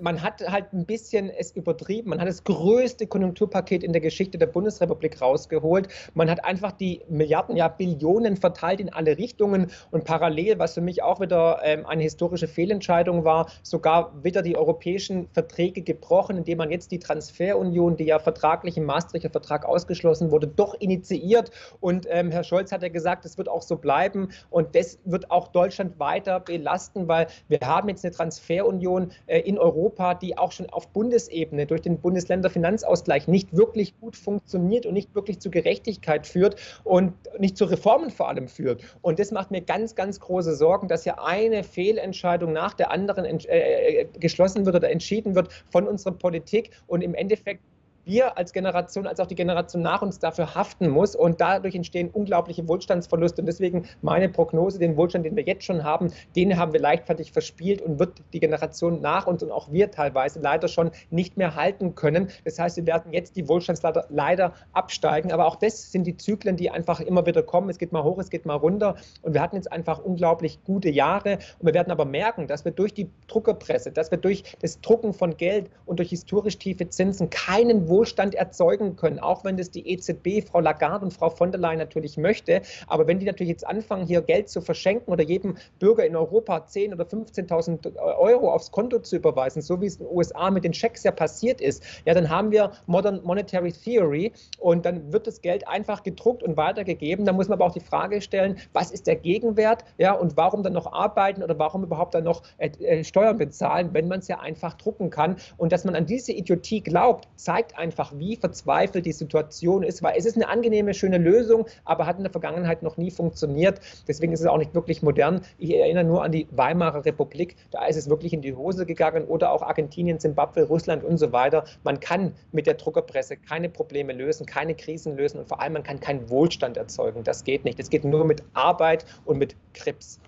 Man 0.00 0.22
hat 0.22 0.40
halt 0.48 0.72
ein 0.72 0.86
bisschen 0.86 1.30
es 1.30 1.52
übertrieben. 1.52 2.10
Man 2.10 2.20
hat 2.20 2.28
das 2.28 2.44
größte 2.44 3.06
Konjunkturpaket 3.06 3.82
in 3.82 3.92
der 3.92 4.00
Geschichte 4.00 4.38
der 4.38 4.46
Bundesrepublik 4.46 5.20
rausgeholt. 5.20 5.88
Man 6.14 6.30
hat 6.30 6.44
einfach 6.44 6.72
die 6.72 7.02
Milliarden, 7.08 7.56
ja 7.56 7.68
Billionen 7.68 8.36
verteilt 8.36 8.80
in 8.80 8.92
alle 8.92 9.18
Richtungen 9.18 9.70
und 9.90 10.04
parallel, 10.04 10.58
was 10.58 10.74
für 10.74 10.80
mich 10.80 11.02
auch 11.02 11.20
wieder 11.20 11.60
ähm, 11.62 11.86
eine 11.86 12.02
historische 12.02 12.48
Fehlentscheidung 12.48 13.24
war, 13.24 13.50
sogar 13.62 14.12
wieder 14.22 14.42
die 14.42 14.56
europäischen 14.56 15.28
Verträge 15.32 15.82
gebrochen, 15.82 16.38
indem 16.38 16.58
man 16.58 16.70
jetzt 16.70 16.90
die 16.90 16.98
Transferunion, 16.98 17.96
die 17.96 18.04
ja 18.04 18.18
vertraglich 18.18 18.76
im 18.76 18.84
Maastrichter 18.84 19.30
Vertrag 19.30 19.64
ausgeschlossen 19.64 20.30
wurde, 20.30 20.46
doch 20.46 20.74
initiiert. 20.74 21.50
Und 21.80 22.06
ähm, 22.10 22.30
Herr 22.30 22.44
Scholz 22.44 22.72
hat 22.72 22.82
ja 22.82 22.88
gesagt, 22.88 23.24
es 23.24 23.38
wird 23.38 23.48
auch 23.48 23.62
so 23.62 23.76
bleiben 23.76 24.28
und 24.50 24.74
das 24.74 24.98
wird 25.04 25.30
auch 25.30 25.48
Deutschland 25.48 25.98
weiter 25.98 26.40
belasten, 26.40 27.08
weil 27.08 27.26
wir 27.48 27.60
haben 27.62 27.88
jetzt 27.88 28.04
eine 28.04 28.14
Transferunion 28.14 29.12
äh, 29.26 29.40
in 29.40 29.58
Europa, 29.74 30.14
die 30.14 30.38
auch 30.38 30.52
schon 30.52 30.70
auf 30.70 30.88
Bundesebene 30.88 31.66
durch 31.66 31.82
den 31.82 31.98
Bundesländerfinanzausgleich 31.98 33.28
nicht 33.28 33.54
wirklich 33.56 33.98
gut 34.00 34.16
funktioniert 34.16 34.86
und 34.86 34.94
nicht 34.94 35.14
wirklich 35.14 35.40
zu 35.40 35.50
Gerechtigkeit 35.50 36.26
führt 36.26 36.56
und 36.84 37.12
nicht 37.38 37.56
zu 37.56 37.64
Reformen 37.64 38.10
vor 38.10 38.28
allem 38.28 38.48
führt. 38.48 38.82
Und 39.02 39.18
das 39.18 39.30
macht 39.32 39.50
mir 39.50 39.60
ganz, 39.60 39.94
ganz 39.94 40.20
große 40.20 40.54
Sorgen, 40.54 40.88
dass 40.88 41.04
hier 41.04 41.22
eine 41.22 41.64
Fehlentscheidung 41.64 42.52
nach 42.52 42.74
der 42.74 42.90
anderen 42.90 43.24
äh, 43.24 44.02
äh, 44.02 44.06
geschlossen 44.18 44.64
wird 44.64 44.76
oder 44.76 44.90
entschieden 44.90 45.34
wird 45.34 45.52
von 45.70 45.88
unserer 45.88 46.14
Politik 46.14 46.70
und 46.86 47.02
im 47.02 47.14
Endeffekt 47.14 47.62
wir 48.04 48.36
als 48.36 48.52
Generation, 48.52 49.06
als 49.06 49.20
auch 49.20 49.26
die 49.26 49.34
Generation 49.34 49.82
nach 49.82 50.02
uns 50.02 50.18
dafür 50.18 50.54
haften 50.54 50.88
muss. 50.88 51.16
Und 51.16 51.40
dadurch 51.40 51.74
entstehen 51.74 52.10
unglaubliche 52.10 52.66
Wohlstandsverluste. 52.68 53.42
Und 53.42 53.46
deswegen 53.46 53.86
meine 54.02 54.28
Prognose, 54.28 54.78
den 54.78 54.96
Wohlstand, 54.96 55.24
den 55.24 55.36
wir 55.36 55.44
jetzt 55.44 55.64
schon 55.64 55.84
haben, 55.84 56.12
den 56.36 56.58
haben 56.58 56.72
wir 56.72 56.80
leichtfertig 56.80 57.32
verspielt 57.32 57.82
und 57.82 57.98
wird 57.98 58.22
die 58.32 58.40
Generation 58.40 59.00
nach 59.00 59.26
uns 59.26 59.42
und 59.42 59.50
auch 59.50 59.70
wir 59.72 59.90
teilweise 59.90 60.40
leider 60.40 60.68
schon 60.68 60.90
nicht 61.10 61.36
mehr 61.36 61.54
halten 61.54 61.94
können. 61.94 62.28
Das 62.44 62.58
heißt, 62.58 62.76
wir 62.76 62.86
werden 62.86 63.12
jetzt 63.12 63.36
die 63.36 63.48
Wohlstandsleiter 63.48 64.06
leider 64.10 64.52
absteigen. 64.72 65.32
Aber 65.32 65.46
auch 65.46 65.56
das 65.56 65.92
sind 65.92 66.06
die 66.06 66.16
Zyklen, 66.16 66.56
die 66.56 66.70
einfach 66.70 67.00
immer 67.00 67.26
wieder 67.26 67.42
kommen. 67.42 67.70
Es 67.70 67.78
geht 67.78 67.92
mal 67.92 68.04
hoch, 68.04 68.18
es 68.18 68.30
geht 68.30 68.46
mal 68.46 68.56
runter. 68.56 68.96
Und 69.22 69.34
wir 69.34 69.40
hatten 69.40 69.56
jetzt 69.56 69.72
einfach 69.72 69.98
unglaublich 69.98 70.62
gute 70.64 70.90
Jahre. 70.90 71.38
Und 71.58 71.66
wir 71.66 71.74
werden 71.74 71.90
aber 71.90 72.04
merken, 72.04 72.46
dass 72.46 72.64
wir 72.64 72.72
durch 72.72 72.94
die 72.94 73.08
Druckerpresse, 73.28 73.92
dass 73.92 74.10
wir 74.10 74.18
durch 74.18 74.44
das 74.60 74.80
Drucken 74.80 75.14
von 75.14 75.36
Geld 75.36 75.70
und 75.86 75.98
durch 75.98 76.10
historisch 76.10 76.58
tiefe 76.58 76.88
Zinsen 76.88 77.30
keinen 77.30 77.88
Wohlstand 77.88 77.93
Wohlstand 77.94 78.34
erzeugen 78.34 78.96
können, 78.96 79.20
auch 79.20 79.44
wenn 79.44 79.56
das 79.56 79.70
die 79.70 79.88
EZB, 79.88 80.44
Frau 80.50 80.58
Lagarde 80.58 81.04
und 81.04 81.12
Frau 81.12 81.30
von 81.30 81.52
der 81.52 81.60
Leyen 81.60 81.78
natürlich 81.78 82.16
möchte. 82.16 82.62
Aber 82.88 83.06
wenn 83.06 83.20
die 83.20 83.26
natürlich 83.26 83.50
jetzt 83.50 83.64
anfangen, 83.64 84.04
hier 84.04 84.20
Geld 84.20 84.48
zu 84.48 84.60
verschenken 84.60 85.12
oder 85.12 85.22
jedem 85.22 85.56
Bürger 85.78 86.04
in 86.04 86.16
Europa 86.16 86.56
10.000 86.56 86.92
oder 86.92 87.04
15.000 87.04 87.96
Euro 88.18 88.52
aufs 88.52 88.72
Konto 88.72 88.98
zu 88.98 89.14
überweisen, 89.14 89.62
so 89.62 89.80
wie 89.80 89.86
es 89.86 89.96
in 89.96 90.06
den 90.06 90.16
USA 90.16 90.50
mit 90.50 90.64
den 90.64 90.74
Schecks 90.74 91.04
ja 91.04 91.12
passiert 91.12 91.60
ist, 91.60 91.84
ja, 92.04 92.14
dann 92.14 92.28
haben 92.28 92.50
wir 92.50 92.72
Modern 92.86 93.22
Monetary 93.22 93.70
Theory 93.70 94.32
und 94.58 94.84
dann 94.84 95.12
wird 95.12 95.28
das 95.28 95.40
Geld 95.40 95.68
einfach 95.68 96.02
gedruckt 96.02 96.42
und 96.42 96.56
weitergegeben. 96.56 97.24
Da 97.24 97.32
muss 97.32 97.48
man 97.48 97.58
aber 97.58 97.66
auch 97.66 97.74
die 97.74 97.80
Frage 97.80 98.20
stellen, 98.20 98.58
was 98.72 98.90
ist 98.90 99.06
der 99.06 99.16
Gegenwert, 99.16 99.84
ja, 99.98 100.14
und 100.14 100.36
warum 100.36 100.64
dann 100.64 100.72
noch 100.72 100.92
arbeiten 100.92 101.44
oder 101.44 101.56
warum 101.60 101.84
überhaupt 101.84 102.14
dann 102.14 102.24
noch 102.24 102.42
äh, 102.58 102.70
äh 102.80 103.04
Steuern 103.04 103.38
bezahlen, 103.38 103.90
wenn 103.92 104.08
man 104.08 104.18
es 104.18 104.26
ja 104.26 104.40
einfach 104.40 104.74
drucken 104.74 105.10
kann. 105.10 105.36
Und 105.56 105.70
dass 105.70 105.84
man 105.84 105.94
an 105.94 106.06
diese 106.06 106.32
Idiotie 106.32 106.80
glaubt, 106.80 107.28
zeigt 107.36 107.78
einfach, 107.78 107.83
wie 108.16 108.36
verzweifelt 108.36 109.06
die 109.06 109.12
Situation 109.12 109.82
ist, 109.82 110.02
weil 110.02 110.14
es 110.16 110.24
ist 110.24 110.36
eine 110.36 110.48
angenehme, 110.48 110.94
schöne 110.94 111.18
Lösung, 111.18 111.66
aber 111.84 112.06
hat 112.06 112.16
in 112.16 112.24
der 112.24 112.32
Vergangenheit 112.32 112.82
noch 112.82 112.96
nie 112.96 113.10
funktioniert. 113.10 113.80
Deswegen 114.08 114.32
ist 114.32 114.40
es 114.40 114.46
auch 114.46 114.58
nicht 114.58 114.74
wirklich 114.74 115.02
modern. 115.02 115.40
Ich 115.58 115.74
erinnere 115.74 116.04
nur 116.04 116.24
an 116.24 116.32
die 116.32 116.46
Weimarer 116.50 117.04
Republik, 117.04 117.56
da 117.70 117.86
ist 117.86 117.96
es 117.96 118.08
wirklich 118.08 118.32
in 118.32 118.42
die 118.42 118.54
Hose 118.54 118.86
gegangen 118.86 119.24
oder 119.24 119.52
auch 119.52 119.62
Argentinien, 119.62 120.18
Zimbabwe, 120.20 120.62
Russland 120.64 121.04
und 121.04 121.18
so 121.18 121.32
weiter. 121.32 121.64
Man 121.82 122.00
kann 122.00 122.34
mit 122.52 122.66
der 122.66 122.74
Druckerpresse 122.74 123.36
keine 123.36 123.68
Probleme 123.68 124.12
lösen, 124.12 124.46
keine 124.46 124.74
Krisen 124.74 125.16
lösen 125.16 125.38
und 125.40 125.48
vor 125.48 125.60
allem 125.60 125.74
man 125.74 125.82
kann 125.82 126.00
keinen 126.00 126.30
Wohlstand 126.30 126.76
erzeugen. 126.76 127.24
Das 127.24 127.44
geht 127.44 127.64
nicht. 127.64 127.78
Es 127.80 127.90
geht 127.90 128.04
nur 128.04 128.24
mit 128.24 128.42
Arbeit 128.54 129.04
und 129.24 129.38
mit 129.38 129.56
Krebs. 129.72 130.20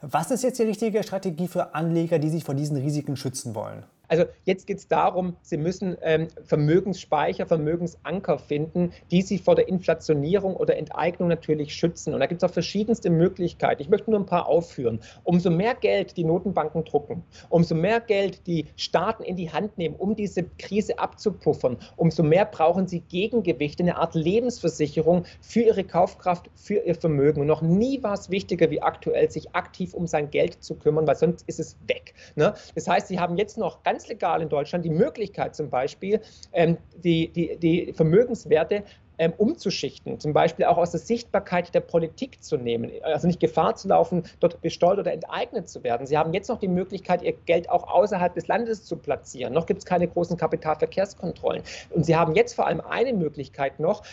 Was 0.00 0.30
ist 0.30 0.44
jetzt 0.44 0.58
die 0.60 0.64
richtige 0.64 1.02
Strategie 1.02 1.48
für 1.48 1.74
Anleger, 1.74 2.20
die 2.20 2.28
sich 2.28 2.44
vor 2.44 2.54
diesen 2.54 2.76
Risiken 2.76 3.16
schützen 3.16 3.54
wollen? 3.56 3.84
Also 4.08 4.24
jetzt 4.44 4.66
geht 4.66 4.78
es 4.78 4.88
darum, 4.88 5.36
Sie 5.42 5.56
müssen 5.56 5.96
ähm, 6.02 6.28
Vermögensspeicher, 6.44 7.46
Vermögensanker 7.46 8.38
finden, 8.38 8.92
die 9.10 9.22
Sie 9.22 9.38
vor 9.38 9.54
der 9.54 9.68
Inflationierung 9.68 10.56
oder 10.56 10.76
Enteignung 10.76 11.28
natürlich 11.28 11.74
schützen. 11.74 12.14
Und 12.14 12.20
da 12.20 12.26
gibt 12.26 12.42
es 12.42 12.48
auch 12.48 12.52
verschiedenste 12.52 13.10
Möglichkeiten. 13.10 13.82
Ich 13.82 13.88
möchte 13.88 14.10
nur 14.10 14.20
ein 14.20 14.26
paar 14.26 14.46
aufführen. 14.46 15.00
Umso 15.24 15.50
mehr 15.50 15.74
Geld 15.74 16.16
die 16.16 16.24
Notenbanken 16.24 16.84
drucken, 16.84 17.22
umso 17.48 17.74
mehr 17.74 18.00
Geld 18.00 18.46
die 18.46 18.66
Staaten 18.76 19.22
in 19.22 19.36
die 19.36 19.50
Hand 19.50 19.78
nehmen, 19.78 19.94
um 19.96 20.16
diese 20.16 20.44
Krise 20.58 20.98
abzupuffern, 20.98 21.76
umso 21.96 22.22
mehr 22.22 22.46
brauchen 22.46 22.86
sie 22.86 23.00
Gegengewichte, 23.00 23.82
eine 23.82 23.96
Art 23.96 24.14
Lebensversicherung 24.14 25.24
für 25.40 25.60
ihre 25.60 25.84
Kaufkraft, 25.84 26.50
für 26.54 26.80
ihr 26.80 26.94
Vermögen. 26.94 27.42
Und 27.42 27.46
noch 27.46 27.62
nie 27.62 28.02
war 28.02 28.14
es 28.14 28.30
wichtiger 28.30 28.70
wie 28.70 28.82
aktuell, 28.82 29.30
sich 29.30 29.54
aktiv 29.54 29.94
um 29.94 30.06
sein 30.06 30.30
Geld 30.30 30.62
zu 30.62 30.74
kümmern, 30.76 31.06
weil 31.06 31.16
sonst 31.16 31.44
ist 31.46 31.60
es 31.60 31.76
weg. 31.86 32.14
Ne? 32.36 32.54
Das 32.74 32.88
heißt, 32.88 33.08
Sie 33.08 33.18
haben 33.18 33.36
jetzt 33.36 33.58
noch 33.58 33.82
ganz 33.82 33.97
ganz 33.98 34.08
legal 34.08 34.42
in 34.42 34.48
Deutschland 34.48 34.84
die 34.84 34.90
Möglichkeit 34.90 35.56
zum 35.56 35.70
Beispiel, 35.70 36.20
ähm, 36.52 36.78
die, 37.02 37.28
die, 37.32 37.56
die 37.56 37.92
Vermögenswerte 37.92 38.84
ähm, 39.18 39.32
umzuschichten, 39.36 40.20
zum 40.20 40.32
Beispiel 40.32 40.66
auch 40.66 40.76
aus 40.76 40.92
der 40.92 41.00
Sichtbarkeit 41.00 41.74
der 41.74 41.80
Politik 41.80 42.40
zu 42.40 42.56
nehmen, 42.56 42.92
also 43.02 43.26
nicht 43.26 43.40
Gefahr 43.40 43.74
zu 43.74 43.88
laufen, 43.88 44.22
dort 44.38 44.60
besteuert 44.60 45.00
oder 45.00 45.12
enteignet 45.12 45.68
zu 45.68 45.82
werden. 45.82 46.06
Sie 46.06 46.16
haben 46.16 46.32
jetzt 46.32 46.48
noch 46.48 46.60
die 46.60 46.68
Möglichkeit, 46.68 47.22
ihr 47.22 47.32
Geld 47.32 47.68
auch 47.68 47.88
außerhalb 47.88 48.32
des 48.34 48.46
Landes 48.46 48.84
zu 48.84 48.96
platzieren. 48.96 49.52
Noch 49.52 49.66
gibt 49.66 49.80
es 49.80 49.84
keine 49.84 50.06
großen 50.06 50.36
Kapitalverkehrskontrollen. 50.36 51.64
Und 51.90 52.06
Sie 52.06 52.14
haben 52.14 52.36
jetzt 52.36 52.54
vor 52.54 52.68
allem 52.68 52.80
eine 52.80 53.12
Möglichkeit 53.12 53.80
noch, 53.80 54.04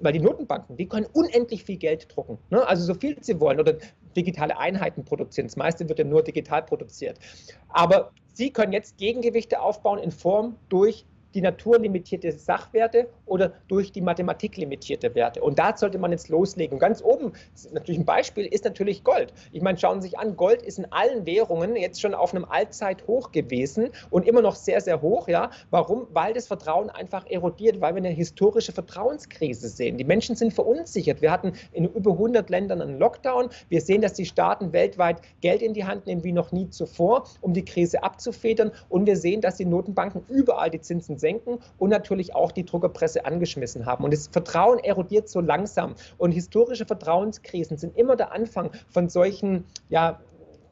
weil 0.00 0.12
die 0.12 0.18
Notenbanken, 0.18 0.76
die 0.76 0.88
können 0.88 1.06
unendlich 1.12 1.62
viel 1.62 1.76
Geld 1.76 2.08
drucken. 2.14 2.38
Ne? 2.50 2.66
Also 2.66 2.84
so 2.84 2.94
viel 2.94 3.16
sie 3.20 3.38
wollen 3.38 3.60
oder 3.60 3.74
digitale 4.16 4.58
Einheiten 4.58 5.04
produzieren. 5.04 5.46
Das 5.46 5.54
meiste 5.54 5.88
wird 5.88 6.00
ja 6.00 6.04
nur 6.04 6.24
digital 6.24 6.64
produziert. 6.64 7.20
Aber 7.68 8.10
Sie 8.34 8.50
können 8.50 8.72
jetzt 8.72 8.98
Gegengewichte 8.98 9.60
aufbauen 9.60 9.98
in 9.98 10.10
Form 10.10 10.56
durch 10.68 11.06
die 11.34 11.40
naturlimitierte 11.42 12.32
Sachwerte 12.32 13.08
oder 13.26 13.52
durch 13.68 13.92
die 13.92 14.00
Mathematik 14.00 14.56
limitierte 14.56 15.14
Werte. 15.14 15.42
Und 15.42 15.58
da 15.58 15.76
sollte 15.76 15.98
man 15.98 16.12
jetzt 16.12 16.28
loslegen. 16.28 16.74
Und 16.74 16.78
ganz 16.78 17.02
oben, 17.02 17.32
natürlich 17.72 18.00
ein 18.00 18.04
Beispiel, 18.04 18.46
ist 18.46 18.64
natürlich 18.64 19.04
Gold. 19.04 19.32
Ich 19.52 19.62
meine, 19.62 19.78
schauen 19.78 20.00
Sie 20.00 20.08
sich 20.08 20.18
an, 20.18 20.36
Gold 20.36 20.62
ist 20.62 20.78
in 20.78 20.86
allen 20.92 21.26
Währungen 21.26 21.76
jetzt 21.76 22.00
schon 22.00 22.14
auf 22.14 22.34
einem 22.34 22.44
Allzeithoch 22.44 23.32
gewesen 23.32 23.90
und 24.10 24.26
immer 24.26 24.42
noch 24.42 24.54
sehr, 24.54 24.80
sehr 24.80 25.02
hoch. 25.02 25.28
Ja? 25.28 25.50
Warum? 25.70 26.06
Weil 26.12 26.32
das 26.34 26.46
Vertrauen 26.46 26.90
einfach 26.90 27.26
erodiert, 27.28 27.80
weil 27.80 27.94
wir 27.94 27.98
eine 27.98 28.10
historische 28.10 28.72
Vertrauenskrise 28.72 29.68
sehen. 29.68 29.98
Die 29.98 30.04
Menschen 30.04 30.36
sind 30.36 30.52
verunsichert. 30.52 31.20
Wir 31.20 31.30
hatten 31.30 31.52
in 31.72 31.84
über 31.86 32.12
100 32.12 32.48
Ländern 32.50 32.80
einen 32.80 32.98
Lockdown. 32.98 33.48
Wir 33.68 33.80
sehen, 33.80 34.02
dass 34.02 34.14
die 34.14 34.26
Staaten 34.26 34.72
weltweit 34.72 35.20
Geld 35.40 35.62
in 35.62 35.74
die 35.74 35.84
Hand 35.84 36.06
nehmen 36.06 36.22
wie 36.22 36.32
noch 36.32 36.52
nie 36.52 36.68
zuvor, 36.70 37.24
um 37.40 37.52
die 37.52 37.64
Krise 37.64 38.02
abzufedern. 38.02 38.70
Und 38.88 39.06
wir 39.06 39.16
sehen, 39.16 39.40
dass 39.40 39.56
die 39.56 39.64
Notenbanken 39.64 40.22
überall 40.28 40.70
die 40.70 40.80
Zinsen 40.80 41.18
senken 41.24 41.58
und 41.78 41.88
natürlich 41.88 42.34
auch 42.34 42.52
die 42.52 42.66
Druckerpresse 42.66 43.24
angeschmissen 43.24 43.86
haben. 43.86 44.04
Und 44.04 44.12
das 44.12 44.28
Vertrauen 44.28 44.78
erodiert 44.78 45.26
so 45.30 45.40
langsam. 45.40 45.94
Und 46.18 46.32
historische 46.32 46.84
Vertrauenskrisen 46.84 47.78
sind 47.78 47.96
immer 47.96 48.14
der 48.14 48.32
Anfang 48.32 48.70
von 48.90 49.08
solchen 49.08 49.64
ja, 49.88 50.20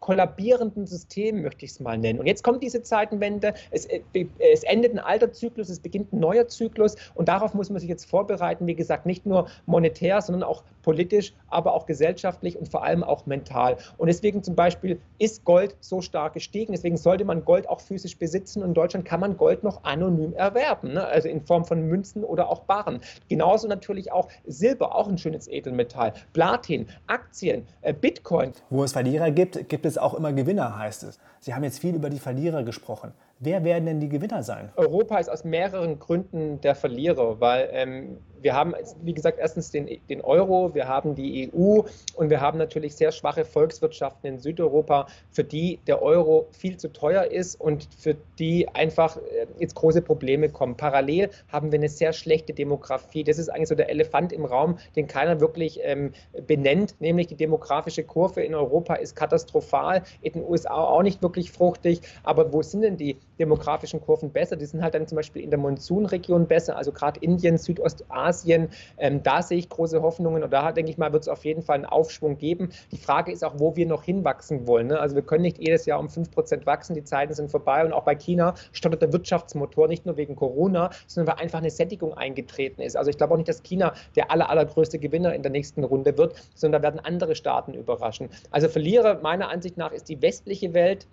kollabierenden 0.02 0.86
System, 0.86 1.40
möchte 1.42 1.64
ich 1.64 1.70
es 1.70 1.80
mal 1.80 1.96
nennen. 1.96 2.18
Und 2.18 2.26
jetzt 2.26 2.44
kommt 2.44 2.62
diese 2.62 2.82
Zeitenwende, 2.82 3.54
es, 3.70 3.86
äh, 3.86 4.02
es, 4.38 4.64
endet 4.64 4.92
ein 4.92 4.98
alter 4.98 5.32
Zyklus, 5.32 5.70
es 5.70 5.78
beginnt 5.78 6.12
ein 6.12 6.20
neuer 6.20 6.48
Zyklus 6.48 6.96
und 7.14 7.28
darauf 7.28 7.54
muss 7.54 7.70
man 7.70 7.78
sich 7.78 7.88
jetzt 7.88 8.04
vorbereiten, 8.04 8.66
wie 8.66 8.74
gesagt, 8.74 9.06
nicht 9.06 9.24
nur 9.24 9.46
monetär, 9.64 10.20
sondern 10.20 10.42
auch 10.42 10.64
politisch, 10.82 11.32
aber 11.48 11.72
auch 11.72 11.86
gesellschaftlich 11.86 12.58
und 12.58 12.68
vor 12.68 12.84
allem 12.84 13.04
auch 13.04 13.26
mental. 13.26 13.76
Und 13.96 14.08
deswegen 14.08 14.42
zum 14.42 14.56
Beispiel 14.56 15.00
ist 15.18 15.44
Gold 15.44 15.76
so 15.80 16.00
stark 16.00 16.34
gestiegen, 16.34 16.72
deswegen 16.72 16.96
sollte 16.96 17.24
man 17.24 17.44
Gold 17.44 17.68
auch 17.68 17.80
physisch 17.80 18.18
besitzen 18.18 18.62
und 18.62 18.70
in 18.70 18.74
Deutschland 18.74 19.06
kann 19.06 19.20
man 19.20 19.36
Gold 19.36 19.62
noch 19.62 19.84
anonym 19.84 20.34
erwerben, 20.34 20.94
ne? 20.94 21.06
also 21.06 21.28
in 21.28 21.40
Form 21.40 21.64
von 21.64 21.86
Münzen 21.86 22.24
oder 22.24 22.50
auch 22.50 22.60
Barren. 22.60 23.00
Genauso 23.28 23.68
natürlich 23.68 24.10
auch 24.10 24.28
Silber, 24.46 24.96
auch 24.96 25.08
ein 25.08 25.18
schönes 25.18 25.46
Edelmetall, 25.46 26.12
Platin, 26.32 26.88
Aktien, 27.06 27.64
äh, 27.82 27.94
Bitcoin. 27.94 28.52
Wo 28.70 28.82
es 28.82 28.92
Verlierer 28.92 29.30
gibt, 29.30 29.68
gibt 29.68 29.86
es 29.86 29.91
es 29.92 29.98
auch 29.98 30.14
immer 30.14 30.32
Gewinner, 30.32 30.78
heißt 30.78 31.04
es. 31.04 31.18
Sie 31.40 31.54
haben 31.54 31.64
jetzt 31.64 31.78
viel 31.78 31.94
über 31.94 32.10
die 32.10 32.18
Verlierer 32.18 32.62
gesprochen. 32.62 33.12
Wer 33.44 33.64
werden 33.64 33.86
denn 33.86 33.98
die 33.98 34.08
Gewinner 34.08 34.44
sein? 34.44 34.70
Europa 34.76 35.18
ist 35.18 35.28
aus 35.28 35.42
mehreren 35.42 35.98
Gründen 35.98 36.60
der 36.60 36.76
Verlierer, 36.76 37.40
weil 37.40 37.68
ähm, 37.72 38.18
wir 38.40 38.54
haben, 38.54 38.74
wie 39.02 39.14
gesagt, 39.14 39.38
erstens 39.40 39.70
den, 39.70 39.88
den, 40.08 40.20
Euro, 40.20 40.74
wir 40.74 40.86
haben 40.86 41.14
die 41.14 41.50
EU 41.52 41.82
und 42.14 42.30
wir 42.30 42.40
haben 42.40 42.58
natürlich 42.58 42.94
sehr 42.94 43.10
schwache 43.12 43.44
Volkswirtschaften 43.44 44.28
in 44.28 44.38
Südeuropa, 44.38 45.06
für 45.30 45.44
die 45.44 45.80
der 45.88 46.02
Euro 46.02 46.46
viel 46.52 46.76
zu 46.76 46.92
teuer 46.92 47.24
ist 47.24 47.60
und 47.60 47.88
für 47.98 48.16
die 48.38 48.68
einfach 48.68 49.16
äh, 49.16 49.46
jetzt 49.58 49.74
große 49.74 50.02
Probleme 50.02 50.48
kommen. 50.48 50.76
Parallel 50.76 51.30
haben 51.48 51.72
wir 51.72 51.78
eine 51.78 51.88
sehr 51.88 52.12
schlechte 52.12 52.52
Demografie. 52.52 53.24
Das 53.24 53.38
ist 53.38 53.48
eigentlich 53.48 53.68
so 53.68 53.74
der 53.74 53.90
Elefant 53.90 54.32
im 54.32 54.44
Raum, 54.44 54.78
den 54.94 55.08
keiner 55.08 55.40
wirklich 55.40 55.80
ähm, 55.82 56.12
benennt, 56.46 56.94
nämlich 57.00 57.26
die 57.26 57.36
demografische 57.36 58.04
Kurve 58.04 58.42
in 58.42 58.54
Europa 58.54 58.94
ist 58.94 59.16
katastrophal, 59.16 60.02
in 60.20 60.34
den 60.34 60.44
USA 60.44 60.74
auch 60.74 61.02
nicht 61.02 61.22
wirklich 61.22 61.50
fruchtig. 61.50 62.00
Aber 62.22 62.52
wo 62.52 62.62
sind 62.62 62.82
denn 62.82 62.96
die 62.96 63.16
demografischen 63.42 64.00
Kurven 64.00 64.30
besser. 64.30 64.56
Die 64.56 64.64
sind 64.64 64.82
halt 64.82 64.94
dann 64.94 65.06
zum 65.06 65.16
Beispiel 65.16 65.42
in 65.42 65.50
der 65.50 65.58
Monsunregion 65.58 66.46
besser, 66.46 66.76
also 66.76 66.92
gerade 66.92 67.20
Indien, 67.20 67.58
Südostasien. 67.58 68.68
Ähm, 68.98 69.22
da 69.22 69.42
sehe 69.42 69.58
ich 69.58 69.68
große 69.68 70.00
Hoffnungen 70.00 70.42
und 70.42 70.52
da 70.52 70.72
denke 70.72 70.90
ich 70.90 70.98
mal, 70.98 71.12
wird 71.12 71.22
es 71.24 71.28
auf 71.28 71.44
jeden 71.44 71.62
Fall 71.62 71.76
einen 71.76 71.86
Aufschwung 71.86 72.38
geben. 72.38 72.70
Die 72.92 72.96
Frage 72.96 73.32
ist 73.32 73.44
auch, 73.44 73.54
wo 73.58 73.76
wir 73.76 73.86
noch 73.86 74.04
hinwachsen 74.04 74.66
wollen. 74.66 74.86
Ne? 74.88 74.98
Also 74.98 75.16
wir 75.16 75.22
können 75.22 75.42
nicht 75.42 75.58
jedes 75.58 75.86
Jahr 75.86 75.98
um 75.98 76.06
5% 76.06 76.66
wachsen, 76.66 76.94
die 76.94 77.04
Zeiten 77.04 77.34
sind 77.34 77.50
vorbei 77.50 77.84
und 77.84 77.92
auch 77.92 78.04
bei 78.04 78.14
China 78.14 78.54
stottert 78.72 79.02
der 79.02 79.12
Wirtschaftsmotor 79.12 79.88
nicht 79.88 80.06
nur 80.06 80.16
wegen 80.16 80.36
Corona, 80.36 80.90
sondern 81.06 81.34
weil 81.34 81.42
einfach 81.42 81.58
eine 81.58 81.70
Sättigung 81.70 82.14
eingetreten 82.14 82.80
ist. 82.80 82.96
Also 82.96 83.10
ich 83.10 83.16
glaube 83.16 83.34
auch 83.34 83.38
nicht, 83.38 83.48
dass 83.48 83.62
China 83.62 83.92
der 84.16 84.30
aller, 84.30 84.48
allergrößte 84.48 84.98
Gewinner 84.98 85.34
in 85.34 85.42
der 85.42 85.50
nächsten 85.50 85.82
Runde 85.84 86.16
wird, 86.16 86.34
sondern 86.54 86.80
da 86.80 86.88
werden 86.88 87.00
andere 87.00 87.34
Staaten 87.34 87.74
überraschen. 87.74 88.28
Also 88.50 88.68
Verlierer 88.68 89.20
meiner 89.20 89.48
Ansicht 89.48 89.76
nach 89.76 89.92
ist 89.92 90.08
die 90.08 90.22
westliche 90.22 90.74
Welt 90.74 91.06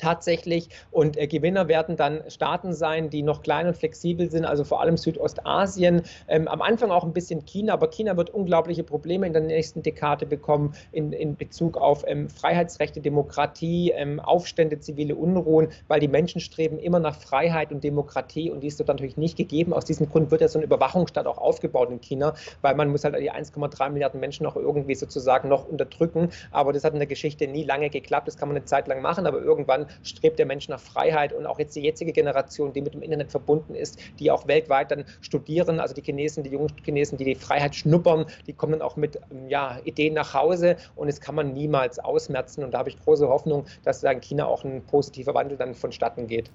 tatsächlich. 0.00 0.68
Und 0.90 1.16
äh, 1.16 1.26
Gewinner 1.26 1.68
werden 1.68 1.96
dann 1.96 2.22
Staaten 2.28 2.72
sein, 2.72 3.10
die 3.10 3.22
noch 3.22 3.42
klein 3.42 3.66
und 3.66 3.76
flexibel 3.76 4.30
sind, 4.30 4.44
also 4.44 4.64
vor 4.64 4.80
allem 4.80 4.96
Südostasien. 4.96 6.02
Ähm, 6.28 6.48
am 6.48 6.62
Anfang 6.62 6.90
auch 6.90 7.04
ein 7.04 7.12
bisschen 7.12 7.44
China, 7.44 7.74
aber 7.74 7.88
China 7.90 8.16
wird 8.16 8.30
unglaubliche 8.30 8.82
Probleme 8.82 9.26
in 9.26 9.32
der 9.32 9.42
nächsten 9.42 9.82
Dekade 9.82 10.26
bekommen 10.26 10.74
in, 10.92 11.12
in 11.12 11.36
Bezug 11.36 11.76
auf 11.76 12.04
ähm, 12.06 12.28
Freiheitsrechte, 12.28 13.00
Demokratie, 13.00 13.92
ähm, 13.94 14.20
Aufstände, 14.20 14.80
zivile 14.80 15.14
Unruhen, 15.14 15.68
weil 15.88 16.00
die 16.00 16.08
Menschen 16.08 16.40
streben 16.40 16.78
immer 16.78 16.98
nach 16.98 17.16
Freiheit 17.16 17.72
und 17.72 17.84
Demokratie 17.84 18.50
und 18.50 18.60
die 18.60 18.68
ist 18.68 18.80
dort 18.80 18.88
natürlich 18.88 19.16
nicht 19.16 19.36
gegeben. 19.36 19.72
Aus 19.72 19.84
diesem 19.84 20.08
Grund 20.08 20.30
wird 20.30 20.40
ja 20.40 20.48
so 20.48 20.58
ein 20.58 20.64
Überwachungsstaat 20.64 21.26
auch 21.26 21.38
aufgebaut 21.38 21.90
in 21.90 22.00
China, 22.00 22.34
weil 22.62 22.74
man 22.74 22.88
muss 22.90 23.04
halt 23.04 23.14
die 23.16 23.30
1,3 23.30 23.90
Milliarden 23.90 24.20
Menschen 24.20 24.46
auch 24.46 24.56
irgendwie 24.56 24.94
sozusagen 24.94 25.48
noch 25.48 25.68
unterdrücken. 25.68 26.30
Aber 26.50 26.72
das 26.72 26.84
hat 26.84 26.92
in 26.92 26.98
der 26.98 27.06
Geschichte 27.06 27.46
nie 27.46 27.64
lange 27.64 27.90
geklappt. 27.90 28.28
Das 28.28 28.36
kann 28.36 28.48
man 28.48 28.56
eine 28.56 28.64
Zeit 28.64 28.88
lang 28.88 29.02
machen, 29.02 29.26
aber 29.26 29.42
irgendwann 29.42 29.86
strebt 30.02 30.38
der 30.38 30.46
Mensch 30.46 30.68
nach 30.68 30.80
Freiheit 30.80 31.32
und 31.32 31.46
auch 31.46 31.58
jetzt 31.58 31.76
die 31.76 31.82
jetzige 31.82 32.12
Generation, 32.12 32.72
die 32.72 32.80
mit 32.80 32.94
dem 32.94 33.02
Internet 33.02 33.30
verbunden 33.30 33.74
ist, 33.74 33.98
die 34.18 34.30
auch 34.30 34.46
weltweit 34.46 34.90
dann 34.90 35.04
studieren, 35.20 35.80
also 35.80 35.94
die 35.94 36.02
Chinesen, 36.02 36.44
die 36.44 36.50
jungen 36.50 36.72
Chinesen, 36.84 37.18
die 37.18 37.24
die 37.24 37.34
Freiheit 37.34 37.74
schnuppern, 37.74 38.26
die 38.46 38.52
kommen 38.52 38.72
dann 38.72 38.82
auch 38.82 38.96
mit 38.96 39.16
ähm, 39.30 39.48
ja, 39.48 39.78
Ideen 39.84 40.14
nach 40.14 40.34
Hause 40.34 40.76
und 40.96 41.08
das 41.08 41.20
kann 41.20 41.34
man 41.34 41.52
niemals 41.52 41.98
ausmerzen 41.98 42.64
und 42.64 42.72
da 42.72 42.78
habe 42.78 42.88
ich 42.88 42.98
große 42.98 43.28
Hoffnung, 43.28 43.66
dass 43.84 44.00
da 44.00 44.10
in 44.10 44.20
China 44.20 44.46
auch 44.46 44.64
ein 44.64 44.82
positiver 44.84 45.34
Wandel 45.34 45.56
dann 45.56 45.74
vonstatten 45.74 46.26
geht. 46.26 46.50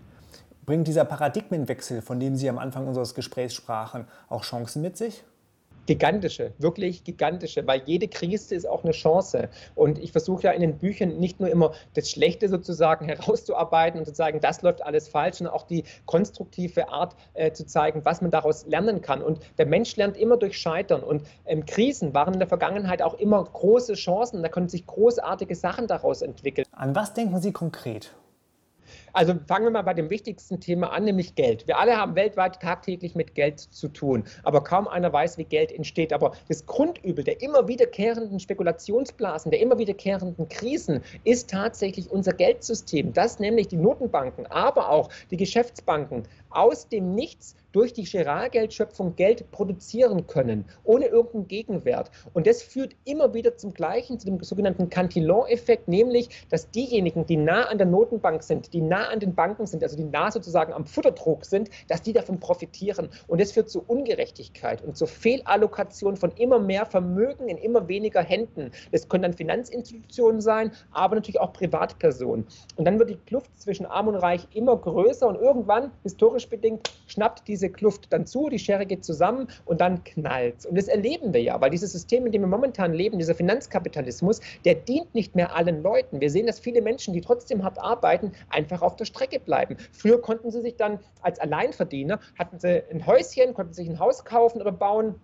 Bringt 0.65 0.87
dieser 0.87 1.05
Paradigmenwechsel, 1.05 2.01
von 2.01 2.19
dem 2.19 2.35
Sie 2.35 2.49
am 2.49 2.57
Anfang 2.57 2.87
unseres 2.87 3.13
Gesprächs 3.13 3.53
sprachen, 3.53 4.07
auch 4.29 4.43
Chancen 4.43 4.81
mit 4.81 4.97
sich? 4.97 5.23
Gigantische, 5.85 6.53
wirklich 6.57 7.03
gigantische, 7.03 7.65
weil 7.67 7.81
jede 7.85 8.07
Krise 8.07 8.55
ist 8.55 8.67
auch 8.67 8.83
eine 8.83 8.93
Chance. 8.93 9.49
Und 9.75 9.99
ich 9.99 10.11
versuche 10.11 10.43
ja 10.43 10.51
in 10.51 10.61
den 10.61 10.77
Büchern 10.77 11.17
nicht 11.17 11.39
nur 11.39 11.49
immer 11.49 11.73
das 11.93 12.09
Schlechte 12.09 12.49
sozusagen 12.49 13.05
herauszuarbeiten 13.07 13.99
und 13.99 14.05
zu 14.05 14.13
sagen, 14.13 14.39
das 14.41 14.61
läuft 14.61 14.83
alles 14.83 15.07
falsch, 15.07 15.37
sondern 15.37 15.53
auch 15.53 15.63
die 15.63 15.83
konstruktive 16.05 16.89
Art 16.89 17.15
äh, 17.33 17.51
zu 17.51 17.65
zeigen, 17.65 18.03
was 18.05 18.21
man 18.21 18.31
daraus 18.31 18.65
lernen 18.65 19.01
kann. 19.01 19.21
Und 19.21 19.39
der 19.57 19.65
Mensch 19.65 19.95
lernt 19.95 20.17
immer 20.17 20.37
durch 20.37 20.57
Scheitern. 20.57 21.03
Und 21.03 21.23
ähm, 21.45 21.65
Krisen 21.65 22.13
waren 22.13 22.33
in 22.33 22.39
der 22.39 22.47
Vergangenheit 22.47 23.01
auch 23.01 23.15
immer 23.15 23.43
große 23.43 23.93
Chancen. 23.93 24.41
Da 24.43 24.49
können 24.49 24.69
sich 24.69 24.85
großartige 24.85 25.55
Sachen 25.55 25.87
daraus 25.87 26.21
entwickeln. 26.21 26.65
An 26.71 26.95
was 26.95 27.13
denken 27.13 27.39
Sie 27.39 27.51
konkret? 27.51 28.11
Also 29.15 29.33
fangen 29.47 29.63
wir 29.63 29.71
mal 29.71 29.81
bei 29.83 29.93
dem 29.93 30.09
wichtigsten 30.09 30.59
Thema 30.59 30.91
an, 30.91 31.05
nämlich 31.05 31.35
Geld. 31.35 31.65
Wir 31.67 31.79
alle 31.79 31.95
haben 31.95 32.15
weltweit 32.15 32.59
tagtäglich 32.59 33.15
mit 33.15 33.33
Geld 33.33 33.61
zu 33.61 33.87
tun, 33.87 34.25
aber 34.43 34.61
kaum 34.61 34.89
einer 34.89 35.13
weiß, 35.13 35.37
wie 35.37 35.45
Geld 35.45 35.71
entsteht. 35.71 36.11
Aber 36.11 36.33
das 36.49 36.65
Grundübel 36.65 37.23
der 37.23 37.41
immer 37.41 37.65
wiederkehrenden 37.65 38.41
Spekulationsblasen, 38.41 39.51
der 39.51 39.61
immer 39.61 39.79
wiederkehrenden 39.79 40.49
Krisen 40.49 41.01
ist 41.23 41.49
tatsächlich 41.49 42.11
unser 42.11 42.33
Geldsystem, 42.33 43.13
das 43.13 43.39
nämlich 43.39 43.69
die 43.69 43.77
Notenbanken, 43.77 44.47
aber 44.47 44.89
auch 44.89 45.09
die 45.31 45.37
Geschäftsbanken 45.37 46.23
aus 46.49 46.89
dem 46.89 47.15
Nichts 47.15 47.55
durch 47.75 47.91
die 47.91 48.03
Giralgeldschöpfung 48.03 49.17
Geld 49.17 49.51
produzieren 49.51 50.27
können, 50.27 50.63
ohne 50.85 51.07
irgendeinen 51.07 51.49
Gegenwert. 51.49 52.09
Und 52.33 52.47
das 52.47 52.63
führt 52.63 52.95
immer 53.03 53.33
wieder 53.33 53.57
zum 53.57 53.73
gleichen, 53.73 54.17
zu 54.17 54.25
dem 54.25 54.41
sogenannten 54.41 54.89
Cantillon-Effekt, 54.89 55.89
nämlich, 55.89 56.29
dass 56.49 56.71
diejenigen, 56.71 57.25
die 57.25 57.35
nah 57.35 57.63
an 57.63 57.77
der 57.77 57.87
Notenbank 57.87 58.43
sind, 58.43 58.71
die 58.71 58.79
nah 58.79 59.09
an 59.09 59.19
den 59.19 59.35
Banken 59.35 59.65
sind, 59.65 59.83
also 59.83 59.97
die 59.97 60.05
nah 60.05 60.31
sozusagen 60.31 60.71
am 60.71 60.85
Futterdruck 60.85 61.43
sind, 61.43 61.69
dass 61.89 62.01
die 62.01 62.13
davon 62.13 62.39
profitieren. 62.39 63.09
Und 63.27 63.41
das 63.41 63.51
führt 63.51 63.69
zu 63.69 63.83
Ungerechtigkeit 63.85 64.81
und 64.81 64.95
zur 64.95 65.09
Fehlallokation 65.09 66.15
von 66.15 66.31
immer 66.37 66.59
mehr 66.59 66.85
Vermögen 66.85 67.49
in 67.49 67.57
immer 67.57 67.89
weniger 67.89 68.21
Händen. 68.21 68.71
Das 68.93 69.09
können 69.09 69.23
dann 69.23 69.33
Finanzinstitutionen 69.33 70.39
sein, 70.39 70.71
aber 70.91 71.15
natürlich 71.15 71.41
auch 71.41 71.51
Privatpersonen. 71.51 72.47
Und 72.77 72.85
dann 72.85 72.99
wird 72.99 73.09
die 73.09 73.17
Kluft 73.17 73.51
zwischen 73.59 73.85
Arm 73.85 74.07
und 74.07 74.15
Reich 74.15 74.47
immer 74.53 74.77
größer 74.77 75.27
und 75.27 75.35
irgendwann, 75.35 75.91
historisch 76.03 76.47
bedingt, 76.47 76.87
schnappt 77.07 77.47
diese 77.47 77.64
diese 77.65 77.73
Kluft 77.73 78.13
dann 78.13 78.27
zu, 78.27 78.49
die 78.49 78.59
Schere 78.59 78.85
geht 78.85 79.03
zusammen 79.03 79.47
und 79.65 79.81
dann 79.81 80.03
knallt 80.03 80.65
Und 80.65 80.77
das 80.77 80.87
erleben 80.87 81.33
wir 81.33 81.41
ja, 81.41 81.59
weil 81.59 81.71
dieses 81.71 81.91
System, 81.91 82.25
in 82.25 82.31
dem 82.31 82.41
wir 82.41 82.47
momentan 82.47 82.93
leben, 82.93 83.17
dieser 83.17 83.33
Finanzkapitalismus, 83.33 84.39
der 84.65 84.75
dient 84.75 85.13
nicht 85.15 85.35
mehr 85.35 85.55
allen 85.55 85.81
Leuten. 85.81 86.21
Wir 86.21 86.29
sehen, 86.29 86.45
dass 86.45 86.59
viele 86.59 86.81
Menschen, 86.81 87.13
die 87.13 87.21
trotzdem 87.21 87.63
hart 87.63 87.79
arbeiten, 87.79 88.31
einfach 88.49 88.81
auf 88.81 88.95
der 88.95 89.05
Strecke 89.05 89.39
bleiben. 89.39 89.77
Früher 89.91 90.21
konnten 90.21 90.51
sie 90.51 90.61
sich 90.61 90.75
dann 90.75 90.99
als 91.21 91.39
Alleinverdiener, 91.39 92.19
hatten 92.37 92.59
sie 92.59 92.83
ein 92.91 93.05
Häuschen, 93.05 93.53
konnten 93.53 93.73
sich 93.73 93.89
ein 93.89 93.99
Haus 93.99 94.23
kaufen 94.25 94.61
oder 94.61 94.71
bauen 94.71 95.15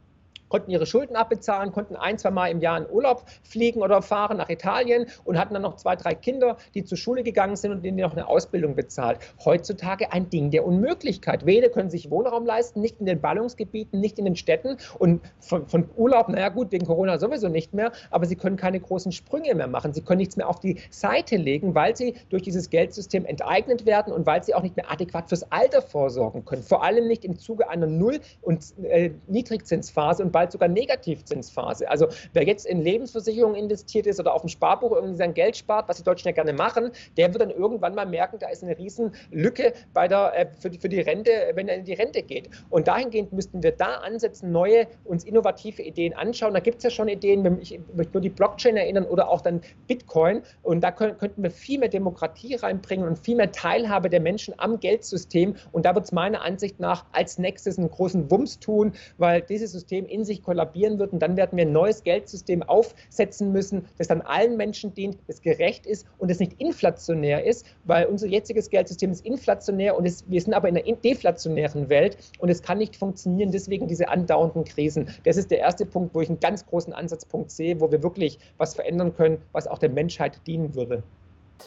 konnten 0.52 0.70
ihre 0.70 0.86
Schulden 0.86 1.16
abbezahlen, 1.16 1.72
konnten 1.72 1.96
ein, 1.96 2.18
zwei 2.18 2.30
Mal 2.30 2.48
im 2.48 2.60
Jahr 2.60 2.78
in 2.78 2.90
Urlaub 2.90 3.24
fliegen 3.42 3.82
oder 3.82 4.02
fahren 4.02 4.38
nach 4.38 4.50
Italien 4.50 5.06
und 5.24 5.40
hatten 5.40 5.54
dann 5.54 5.64
noch 5.64 5.78
zwei, 5.78 5.96
drei 5.96 6.14
Kinder, 6.14 6.58
die 6.76 6.84
zur 6.84 6.98
Schule 6.98 7.24
gegangen 7.24 7.56
sind 7.56 7.72
und 7.72 7.84
denen 7.84 7.98
noch 7.98 8.12
eine 8.12 8.28
Ausbildung 8.28 8.76
bezahlt. 8.76 9.20
Heutzutage 9.46 10.12
ein 10.12 10.30
Ding 10.30 10.52
der 10.52 10.66
Unmöglichkeit. 10.66 11.46
Weder 11.46 11.70
können 11.70 11.90
sich 11.90 12.12
Wohnraum 12.12 12.46
leisten, 12.46 12.82
nicht 12.82 13.00
in 13.00 13.06
den 13.06 13.22
Ballungsgebieten, 13.22 14.02
nicht 14.02 14.20
in 14.20 14.26
den 14.26 14.36
Städten 14.36 14.78
und 15.00 15.22
von, 15.40 15.68
von 15.68 15.90
Urlaub, 15.96 16.28
naja 16.28 16.50
gut, 16.50 16.74
wegen 16.74 16.86
Corona 16.86 17.18
sowieso 17.18 17.48
nicht 17.48 17.74
mehr, 17.74 17.94
aber 18.10 18.26
sie 18.26 18.36
können 18.36 18.58
keine 18.58 18.82
großen 18.82 19.14
Sprünge 19.14 19.56
mehr 19.56 19.68
machen. 19.68 19.94
Sie 19.94 20.02
können 20.02 20.18
nichts 20.18 20.36
mehr 20.36 20.50
auf 20.50 20.60
die 20.60 20.82
Seite 20.90 21.38
legen, 21.38 21.76
weil 21.76 21.96
sie 21.96 22.16
durch 22.30 22.42
dieses 22.42 22.70
Geldsystem 22.70 23.26
enteignet 23.26 23.86
werden 23.86 24.12
und 24.12 24.26
weil 24.26 24.44
sie 24.44 24.54
auch 24.54 24.64
nicht 24.64 24.76
mehr 24.76 24.92
adäquat 24.92 25.30
fürs 25.30 25.50
Alter 25.50 25.82
vorsorgen 25.82 26.44
können. 26.44 26.64
Vor 26.64 26.84
allem 26.84 27.08
nicht 27.08 27.24
im 27.24 27.40
Zuge 27.40 27.70
einer 27.70 27.88
Null- 27.88 28.20
und 28.42 28.66
äh, 28.84 29.12
Niedrigzinsphase 29.28 30.24
und 30.24 30.34
bald 30.42 30.52
sogar 30.52 30.70
Negativzinsphase. 30.70 31.88
Also 31.88 32.08
wer 32.34 32.44
jetzt 32.44 32.66
in 32.66 32.82
Lebensversicherungen 32.82 33.56
investiert 33.56 34.08
ist 34.08 34.20
oder 34.20 34.34
auf 34.34 34.42
dem 34.42 34.50
Sparbuch 34.50 34.92
irgendwie 34.92 35.16
sein 35.16 35.36
Geld 35.36 35.56
spart, 35.56 35.88
was 35.88 35.98
die 35.98 36.04
Deutschen 36.04 36.28
ja 36.30 36.32
gerne 36.32 36.54
machen, 36.54 36.92
der 37.16 37.32
wird 37.32 37.42
dann 37.42 37.52
irgendwann 37.52 37.94
mal 37.94 38.08
merken, 38.08 38.38
da 38.40 38.50
ist 38.50 38.64
eine 38.64 38.76
Riesenlücke 38.76 39.74
bei 39.94 40.08
der, 40.08 40.34
äh, 40.36 40.48
für, 40.60 40.72
die, 40.72 40.80
für 40.80 40.90
die 40.90 41.00
Rente, 41.00 41.32
wenn 41.54 41.68
er 41.68 41.76
in 41.76 41.86
die 41.86 41.94
Rente 41.94 42.24
geht. 42.24 42.50
Und 42.72 42.88
dahingehend 42.88 43.34
müssten 43.34 43.62
wir 43.62 43.72
da 43.72 43.98
ansetzen, 43.98 44.52
neue, 44.52 44.88
uns 45.04 45.24
innovative 45.24 45.84
Ideen 45.84 46.14
anschauen. 46.14 46.56
Da 46.56 46.60
gibt 46.60 46.78
es 46.78 46.86
ja 46.86 46.90
schon 46.90 47.08
Ideen, 47.08 47.60
ich 47.62 47.80
möchte 47.94 48.14
nur 48.14 48.22
die 48.22 48.30
Blockchain 48.30 48.78
erinnern 48.78 49.06
oder 49.06 49.30
auch 49.30 49.42
dann 49.42 49.62
Bitcoin. 49.86 50.42
Und 50.64 50.82
da 50.82 50.92
können, 50.92 51.18
könnten 51.20 51.44
wir 51.44 51.52
viel 51.52 51.78
mehr 51.78 51.90
Demokratie 51.90 52.56
reinbringen 52.56 53.08
und 53.08 53.20
viel 53.20 53.36
mehr 53.36 53.52
Teilhabe 53.52 54.10
der 54.10 54.22
Menschen 54.22 54.56
am 54.58 54.80
Geldsystem. 54.80 55.56
Und 55.72 55.86
da 55.86 55.94
wird 55.94 56.06
es 56.06 56.12
meiner 56.12 56.42
Ansicht 56.42 56.80
nach 56.80 57.06
als 57.12 57.38
nächstes 57.38 57.78
einen 57.78 57.92
großen 57.92 58.32
Wumms 58.32 58.58
tun, 58.60 58.94
weil 59.20 59.42
dieses 59.42 59.72
System 59.74 60.08
in 60.08 60.26
sich 60.26 60.31
sich 60.32 60.44
kollabieren 60.44 61.00
wird. 61.00 61.14
Und 61.14 61.20
dann 61.20 61.38
werden 61.38 61.58
wir 61.58 61.66
ein 61.66 61.72
neues 61.72 62.04
Geldsystem 62.04 62.64
aufsetzen 62.64 63.52
müssen, 63.52 63.86
das 63.98 64.08
dann 64.08 64.22
allen 64.22 64.58
Menschen 64.58 64.94
dient, 64.94 65.18
das 65.28 65.42
gerecht 65.42 65.86
ist 65.86 66.06
und 66.18 66.32
das 66.32 66.40
nicht 66.40 66.60
inflationär 66.60 67.46
ist, 67.46 67.66
weil 67.84 68.06
unser 68.06 68.28
jetziges 68.28 68.70
Geldsystem 68.70 69.12
ist 69.12 69.26
inflationär 69.26 69.98
und 69.98 70.06
es, 70.06 70.24
wir 70.30 70.42
sind 70.42 70.54
aber 70.54 70.70
in 70.70 70.78
einer 70.78 70.96
deflationären 70.96 71.90
Welt 71.90 72.18
und 72.40 72.50
es 72.50 72.62
kann 72.62 72.78
nicht 72.78 72.96
funktionieren. 72.96 73.52
Deswegen 73.52 73.88
diese 73.88 74.10
andauernden 74.10 74.64
Krisen. 74.64 75.10
Das 75.26 75.38
ist 75.38 75.52
der 75.52 75.60
erste 75.60 75.86
Punkt, 75.86 76.16
wo 76.16 76.22
ich 76.22 76.30
einen 76.30 76.40
ganz 76.40 76.66
großen 76.66 76.94
Ansatzpunkt 76.94 77.52
sehe, 77.52 77.80
wo 77.80 77.92
wir 77.92 78.02
wirklich 78.04 78.40
was 78.58 78.76
verändern 78.76 79.14
können, 79.16 79.42
was 79.52 79.68
auch 79.68 79.78
der 79.78 79.90
Menschheit 79.90 80.40
dienen 80.48 80.74
würde. 80.76 81.04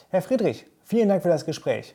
Herr 0.09 0.23
Friedrich, 0.23 0.67
vielen 0.83 1.09
Dank 1.09 1.23
für 1.23 1.29
das 1.29 1.45
Gespräch. 1.45 1.95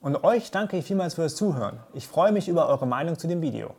Und 0.00 0.22
euch 0.22 0.50
danke 0.50 0.76
ich 0.76 0.84
vielmals 0.84 1.14
für 1.14 1.22
das 1.22 1.34
Zuhören. 1.34 1.80
Ich 1.94 2.06
freue 2.06 2.30
mich 2.30 2.48
über 2.48 2.68
eure 2.68 2.86
Meinung 2.86 3.18
zu 3.18 3.26
dem 3.26 3.42
Video. 3.42 3.74